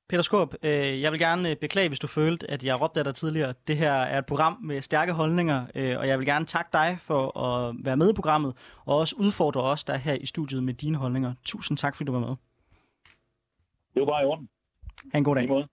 [0.09, 3.05] Peter Skåb, øh, jeg vil gerne øh, beklage, hvis du følte, at jeg råbte af
[3.05, 3.55] dig tidligere.
[3.69, 6.99] Det her er et program med stærke holdninger, øh, og jeg vil gerne takke dig
[7.01, 10.63] for at være med i programmet, og også udfordre os, der er her i studiet
[10.63, 11.35] med dine holdninger.
[11.45, 12.37] Tusind tak, fordi du var med.
[13.95, 14.49] Det var bare i orden.
[15.13, 15.49] Ha' en god I dag.
[15.49, 15.69] måde.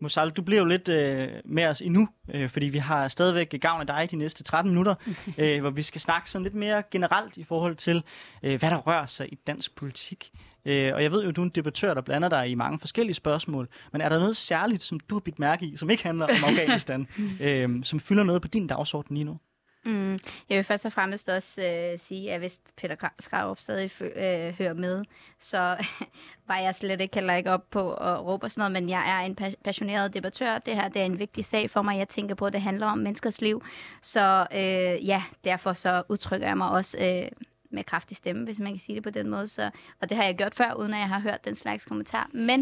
[0.00, 3.54] Ja, Musal, du bliver jo lidt øh, med os endnu, øh, fordi vi har stadigvæk
[3.60, 4.94] gavn af dig de næste 13 minutter,
[5.38, 8.02] øh, hvor vi skal snakke sådan lidt mere generelt i forhold til,
[8.42, 10.30] øh, hvad der rører sig i dansk politik.
[10.64, 13.14] Øh, og jeg ved jo, du er en debattør, der blander dig i mange forskellige
[13.14, 16.24] spørgsmål, men er der noget særligt, som du har bidt mærke i, som ikke handler
[16.24, 17.06] om Afghanistan,
[17.40, 19.38] øh, som fylder noget på din dagsorden lige nu?
[19.84, 20.12] Mm.
[20.48, 24.24] Jeg vil først og fremmest også øh, sige, at hvis Peter Gra- Skrarup stadig fø-
[24.24, 25.04] øh, hører med,
[25.38, 25.76] så
[26.48, 29.10] var jeg slet ikke heller ikke op på at råbe og sådan noget, men jeg
[29.20, 30.58] er en pa- passioneret debattør.
[30.58, 31.98] Det her det er en vigtig sag for mig.
[31.98, 33.64] Jeg tænker på, at det handler om menneskers liv.
[34.02, 37.28] Så øh, ja, derfor så udtrykker jeg mig også øh,
[37.72, 39.48] med kraftig stemme, hvis man kan sige det på den måde.
[39.48, 39.70] Så,
[40.02, 42.28] og det har jeg gjort før, uden at jeg har hørt den slags kommentar.
[42.32, 42.60] Men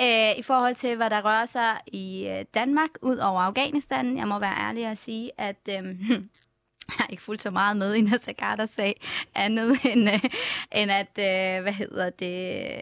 [0.00, 4.28] øh, i forhold til, hvad der rører sig i øh, Danmark, ud over Afghanistan, jeg
[4.28, 5.56] må være ærlig og sige, at...
[5.68, 5.84] Øh,
[6.88, 9.00] jeg har ikke fulgt så meget med i Nasser sag,
[9.34, 10.20] andet end, øh,
[10.72, 12.80] end at, øh, hvad hedder det,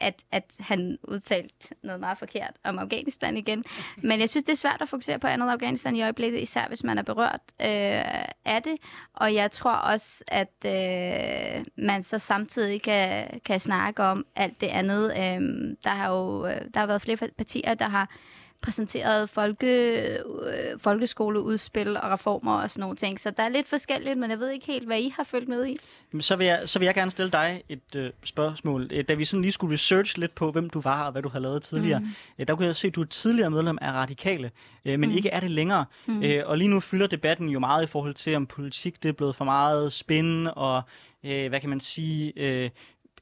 [0.00, 3.64] at, at han udtalt noget meget forkert om Afghanistan igen.
[3.96, 6.84] Men jeg synes, det er svært at fokusere på andet Afghanistan i øjeblikket, især hvis
[6.84, 8.76] man er berørt øh, af det.
[9.14, 14.66] Og jeg tror også, at øh, man så samtidig kan, kan snakke om alt det
[14.66, 15.04] andet.
[15.10, 15.40] Øh,
[15.84, 18.10] der har jo øh, der har været flere partier, der har
[18.64, 23.20] præsenteret folke, øh, folkeskoleudspil og reformer og sådan nogle ting.
[23.20, 25.66] Så der er lidt forskelligt, men jeg ved ikke helt, hvad I har følt med
[25.66, 25.76] i.
[26.12, 28.88] Jamen, Så vil, jeg, så vil jeg gerne stille dig et øh, spørgsmål.
[28.92, 31.28] Øh, Da vi sådan lige skulle research lidt på, hvem du var og hvad du
[31.28, 32.06] har lavet tidligere, mm.
[32.38, 34.50] øh, der kunne jeg se, at du er tidligere medlem af Radikale,
[34.84, 35.16] øh, men mm.
[35.16, 35.84] ikke er det længere.
[36.06, 36.22] Mm.
[36.22, 39.12] Øh, og lige nu fylder debatten jo meget i forhold til, om politik det er
[39.12, 40.82] blevet for meget spin og,
[41.24, 42.32] øh, hvad kan man sige...
[42.36, 42.70] Øh,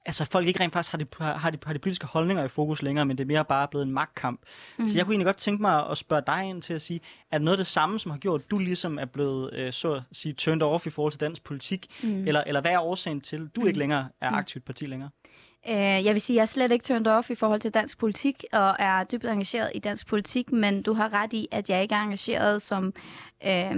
[0.06, 2.82] Altså, folk ikke rent faktisk har de, har, de, har de politiske holdninger i fokus
[2.82, 4.40] længere, men det er mere bare blevet en magtkamp.
[4.78, 4.88] Mm.
[4.88, 7.00] Så jeg kunne egentlig godt tænke mig at spørge dig ind til at sige,
[7.30, 9.72] er det noget af det samme, som har gjort, at du ligesom er blevet, øh,
[9.72, 11.86] så at sige, turned off i forhold til dansk politik?
[12.02, 12.26] Mm.
[12.26, 15.10] Eller, eller hvad er årsagen til, at du ikke længere er aktivt parti længere?
[15.68, 17.98] Øh, jeg vil sige, at jeg er slet ikke turned off i forhold til dansk
[17.98, 21.82] politik, og er dybt engageret i dansk politik, men du har ret i, at jeg
[21.82, 22.92] ikke er engageret som
[23.46, 23.76] øh,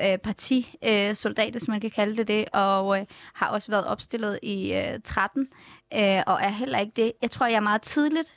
[0.00, 4.38] øh, partisoldat, øh, hvis man kan kalde det det, og øh, har også været opstillet
[4.42, 5.48] i øh, 13,
[5.94, 7.12] øh, og er heller ikke det.
[7.22, 8.34] Jeg tror, jeg meget tidligt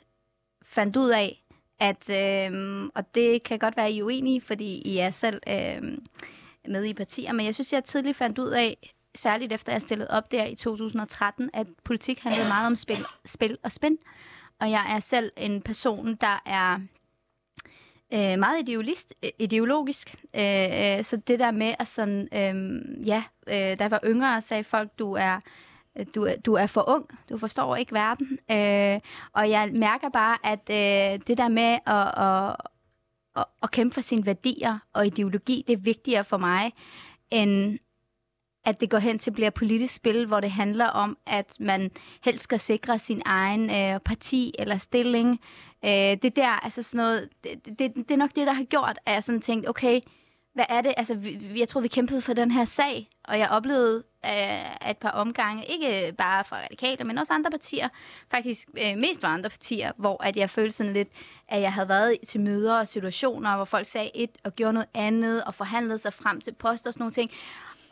[0.62, 1.44] fandt ud af,
[1.80, 5.98] at, øh, og det kan godt være, I er uenige, fordi I er selv øh,
[6.68, 10.10] med i partier, men jeg synes, jeg tidligt fandt ud af, særligt efter jeg stillede
[10.10, 13.98] op der i 2013, at politik handlede meget om spil, spil og spænd.
[14.60, 16.80] Og jeg er selv en person, der er
[18.14, 20.14] øh, meget idealist, ideologisk.
[20.36, 24.40] Øh, øh, så det der med at sådan, øh, ja, øh, da jeg var yngre,
[24.40, 25.40] sagde folk, du er
[26.14, 28.38] du, er- du er for ung, du forstår ikke verden.
[28.50, 29.00] Øh,
[29.32, 32.56] og jeg mærker bare, at øh, det der med at, at,
[33.36, 36.72] at, at kæmpe for sine værdier og ideologi, det er vigtigere for mig,
[37.30, 37.78] end
[38.64, 41.90] at det går hen til at blive politisk spil, hvor det handler om, at man
[42.24, 45.40] helst skal sikre sin egen øh, parti eller stilling.
[45.84, 45.90] Øh,
[46.22, 49.14] det der, altså sådan noget, det, det, det er nok det, der har gjort, at
[49.14, 50.00] jeg sådan tænkt, okay,
[50.54, 50.94] hvad er det?
[50.96, 54.90] Altså, vi, vi- jeg tror, vi kæmpede for den her sag, Og jeg oplevede øh,
[54.90, 57.88] et par omgange, ikke bare fra radikale, men også andre partier,
[58.30, 61.08] faktisk øh, mest fra andre partier, hvor at jeg følte sådan lidt,
[61.48, 64.88] at jeg havde været til møder og situationer, hvor folk sagde et og gjorde noget
[64.94, 67.30] andet, og forhandlede sig frem til post og sådan nogle ting.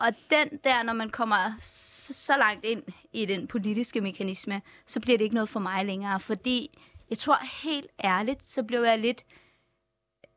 [0.01, 2.83] Og den der, når man kommer så, så langt ind
[3.13, 6.79] i den politiske mekanisme, så bliver det ikke noget for mig længere, fordi
[7.11, 9.25] jeg tror helt ærligt, så blev jeg lidt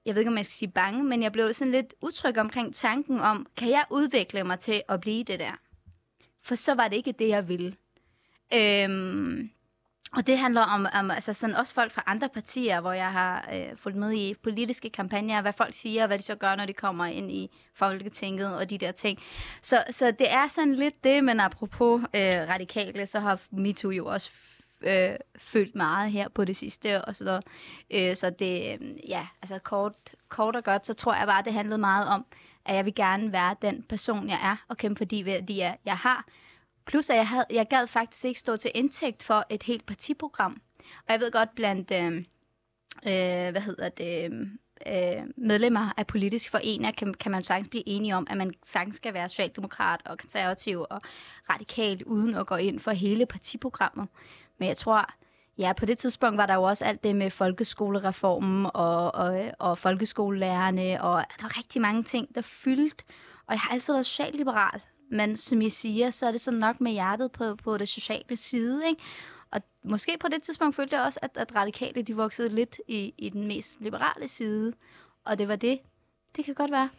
[0.06, 2.76] jeg ved ikke, om jeg skal sige bange, men jeg blev sådan lidt utryg omkring
[2.76, 5.52] tanken om, kan jeg udvikle mig til at blive det der?
[6.44, 7.76] For så var det ikke det, jeg ville.
[8.54, 9.50] Øhm,
[10.18, 13.50] og det handler om, om altså sådan også folk fra andre partier, hvor jeg har
[13.54, 16.66] øh, fulgt med i politiske kampagner, hvad folk siger, og hvad de så gør, når
[16.66, 19.20] de kommer ind i Folketinget og de der ting.
[19.62, 24.06] Så, så det er sådan lidt det, men apropos øh, radikale, så har MeToo jo
[24.06, 24.32] også
[24.84, 27.06] øh, følt meget her på det sidste.
[27.06, 27.42] Og så,
[27.92, 29.94] øh, så det, øh, ja, altså kort,
[30.30, 32.26] kort og godt, så tror jeg bare, det handlede meget om,
[32.66, 35.98] at jeg vil gerne være den person, jeg er, og kæmpe for de værdier, jeg
[35.98, 36.26] har.
[36.90, 40.62] Plus, at jeg, havde, jeg gad faktisk ikke stå til indtægt for et helt partiprogram.
[40.80, 42.18] Og jeg ved godt, blandt, øh,
[43.06, 44.32] øh, hvad hedder det,
[44.88, 48.96] øh, medlemmer af politiske foreninger, kan, kan man sagtens blive enige om, at man sagtens
[48.96, 51.02] skal være socialdemokrat og konservativ og
[51.50, 54.08] radikal, uden at gå ind for hele partiprogrammet.
[54.58, 55.14] Men jeg tror,
[55.58, 59.78] ja, på det tidspunkt var der jo også alt det med folkeskolereformen og, og, og
[59.78, 63.04] folkeskolelærerne, og der var rigtig mange ting, der fyldte.
[63.48, 64.82] Og jeg har altid været socialliberal,
[65.12, 68.36] men som jeg siger, så er det sådan nok med hjertet på, på det sociale
[68.36, 69.02] side, ikke?
[69.52, 73.14] Og måske på det tidspunkt følte jeg også, at, at radikale, de voksede lidt i,
[73.18, 74.74] i den mest liberale side.
[75.26, 75.80] Og det var det.
[76.36, 76.90] Det kan godt være.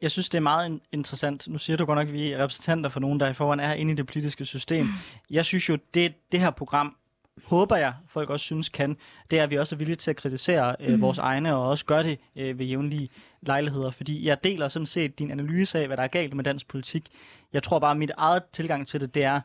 [0.00, 1.48] Jeg synes, det er meget interessant.
[1.48, 3.72] Nu siger du godt nok, at vi er repræsentanter for nogen, der i forvejen er
[3.72, 4.88] inde i det politiske system.
[5.30, 6.96] Jeg synes jo, det, det her program,
[7.44, 8.96] håber jeg, folk også synes kan,
[9.30, 11.00] det er, at vi også er villige til at kritisere øh, mm.
[11.00, 13.08] vores egne, og også gøre det øh, ved jævnlige
[13.46, 13.90] lejligheder.
[13.90, 17.08] Fordi jeg deler sådan set din analyse af, hvad der er galt med dansk politik.
[17.52, 19.40] Jeg tror bare, at mit eget tilgang til det, det er,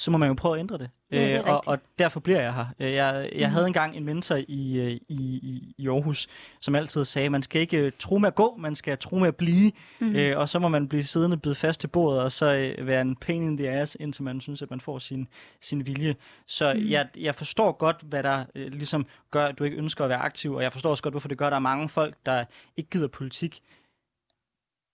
[0.00, 0.90] så må man jo prøve at ændre det.
[1.12, 2.66] Ja, øh, og, og derfor bliver jeg her.
[2.80, 3.54] Øh, jeg, jeg mm.
[3.54, 6.28] havde engang en mentor i, øh, i, i, i Aarhus,
[6.60, 9.36] som altid sagde, man skal ikke tro med at gå, man skal tro med at
[9.36, 10.16] blive, mm.
[10.16, 13.00] øh, og så må man blive siddende bidt fast til bordet, og så øh, være
[13.00, 15.28] en pain in the ass, indtil man synes, at man får sin,
[15.60, 16.14] sin vilje.
[16.46, 16.88] Så mm.
[16.88, 20.18] jeg, jeg forstår godt, hvad der øh, ligesom gør, at du ikke ønsker at være
[20.18, 22.44] aktiv, og jeg forstår også godt, hvorfor det gør, at der er mange folk, der
[22.76, 23.62] ikke gider politik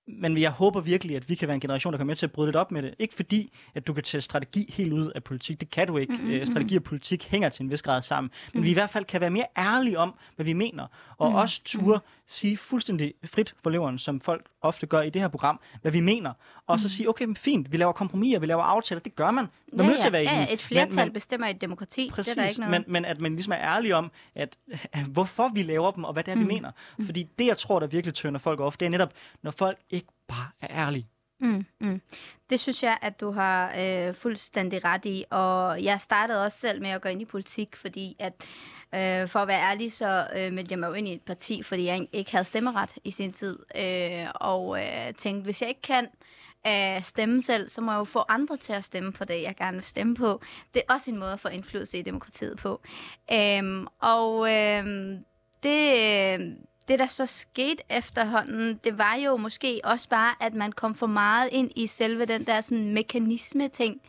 [0.09, 2.33] men jeg håber virkelig, at vi kan være en generation, der kommer med til at
[2.33, 2.95] bryde lidt op med det.
[2.99, 5.61] Ikke fordi, at du kan tage strategi helt ud af politik.
[5.61, 6.13] Det kan du ikke.
[6.13, 6.47] Mm-hmm.
[6.47, 8.31] Strategi og politik hænger til en vis grad sammen.
[8.53, 8.65] Men mm.
[8.65, 10.87] vi i hvert fald kan være mere ærlige om, hvad vi mener.
[11.19, 11.35] Og mm.
[11.35, 15.61] også ture sige fuldstændig frit for leveren, som folk ofte gør i det her program,
[15.83, 16.33] hvad vi mener.
[16.67, 19.01] Og så sige, okay, men fint, vi laver kompromiser, vi laver aftaler.
[19.01, 19.47] Det gør man.
[19.73, 22.11] Man ja, nødt til at være ja, et flertal men, men, bestemmer et demokrati.
[22.11, 22.71] Præcis, det er der ikke noget.
[22.71, 24.57] Men, men at man ligesom er ærlig om, at,
[24.93, 26.41] at hvorfor vi laver dem, og hvad det er, mm.
[26.41, 26.71] vi mener.
[27.05, 30.13] Fordi det, jeg tror, der virkelig tønder folk op, det er netop, når folk ikke
[30.29, 31.09] bare er ærlig.
[31.41, 32.01] Mm, mm.
[32.51, 36.83] Det synes jeg, at du har øh, fuldstændig ret i, og jeg startede også selv
[36.83, 38.33] med at gå ind i politik, fordi at
[38.95, 41.63] øh, for at være ærlig, så øh, meldte jeg mig jo ind i et parti,
[41.63, 45.83] fordi jeg ikke havde stemmeret i sin tid, øh, og øh, tænkte, hvis jeg ikke
[45.83, 46.09] kan
[46.67, 49.57] øh, stemme selv, så må jeg jo få andre til at stemme på det, jeg
[49.57, 50.41] gerne vil stemme på.
[50.75, 52.81] Det er også en måde at få indflydelse i demokratiet på.
[53.33, 54.85] Øh, og øh,
[55.63, 56.57] det
[56.89, 61.07] det, der så skete efterhånden, det var jo måske også bare, at man kom for
[61.07, 64.01] meget ind i selve den der sådan mekanisme-ting.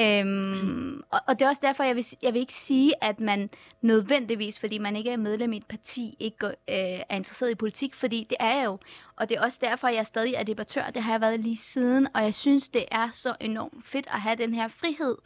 [0.00, 3.50] Øhm, og, og det er også derfor, jeg vil, jeg vil ikke sige, at man
[3.82, 7.94] nødvendigvis, fordi man ikke er medlem i et parti, ikke øh, er interesseret i politik,
[7.94, 8.78] fordi det er jeg jo.
[9.16, 10.90] Og det er også derfor, jeg stadig er debattør.
[10.90, 14.20] Det har jeg været lige siden, og jeg synes, det er så enormt fedt at
[14.20, 15.16] have den her frihed,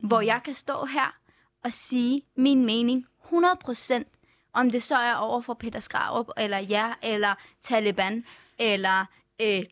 [0.00, 0.08] mm.
[0.08, 1.14] hvor jeg kan stå her
[1.64, 4.08] og sige min mening 100 procent
[4.54, 8.24] om det så er over for Peter Skrarup, eller jer, eller Taliban,
[8.58, 9.06] eller
[9.40, 9.62] øh,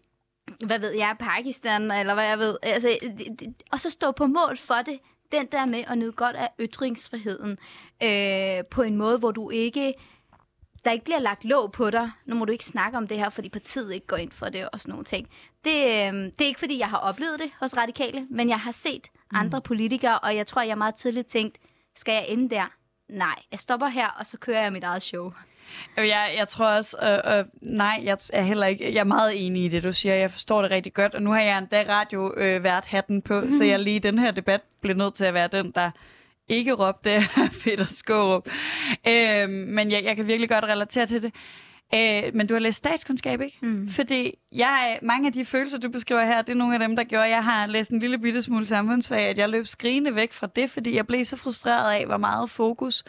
[0.67, 2.57] hvad ved jeg, Pakistan, eller hvad jeg ved.
[2.63, 2.99] Altså,
[3.73, 4.99] og så stå på mål for det.
[5.33, 7.59] Den der med at nyde godt af ytringsfriheden
[8.03, 9.95] øh, på en måde, hvor du ikke
[10.85, 12.11] der ikke bliver lagt låg på dig.
[12.27, 14.69] Nu må du ikke snakke om det her, fordi partiet ikke går ind for det
[14.73, 15.29] og sådan nogle ting.
[15.65, 18.73] Det, øh, det er ikke, fordi jeg har oplevet det hos radikale, men jeg har
[18.73, 19.39] set mm.
[19.39, 21.59] andre politikere, og jeg tror, jeg meget tidligt tænkt,
[21.95, 22.67] skal jeg ende der?
[23.13, 25.33] Nej, jeg stopper her, og så kører jeg mit eget show.
[25.97, 29.65] Jeg, jeg tror også, øh, øh, nej, jeg er heller ikke, jeg er meget enig
[29.65, 30.15] i det, du siger.
[30.15, 33.41] Jeg forstår det rigtig godt, og nu har jeg endda radio øh, vært hatten på,
[33.41, 33.53] mm.
[33.53, 35.91] så jeg lige i den her debat blev nødt til at være den, der
[36.49, 37.11] ikke råbte
[37.65, 38.49] Peter Skårup.
[39.09, 41.35] Øh, men jeg, jeg kan virkelig godt relatere til det.
[41.95, 43.59] Øh, men du har læst statskundskab, ikke?
[43.63, 43.89] Mm.
[43.89, 47.05] Fordi jeg, mange af de følelser, du beskriver her, det er nogle af dem, der
[47.05, 50.33] gjorde, at jeg har læst en lille bitte smule samfundsfag, at jeg løb skrigende væk
[50.33, 53.05] fra det, fordi jeg blev så frustreret af, hvor meget fokus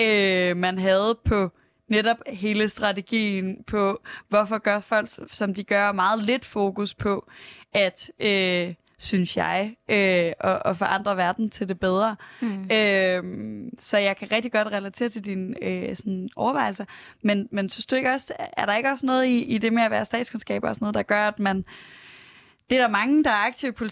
[0.00, 1.50] øh, man havde på
[1.88, 7.30] netop hele strategien på, hvorfor gør folk, som de gør, meget lidt fokus på,
[7.72, 12.16] at, øh, synes jeg, øh, at, at forandre verden til det bedre.
[12.40, 12.70] Mm.
[12.72, 13.22] Øh,
[13.78, 16.84] så jeg kan rigtig godt relatere til dine øh, sådan, overvejelser.
[17.22, 19.82] Men, men synes du ikke også, er der ikke også noget i, i det med
[19.82, 21.64] at være statskundskaber og sådan noget, der gør, at man
[22.70, 23.82] det er der mange, der er aktive i politik,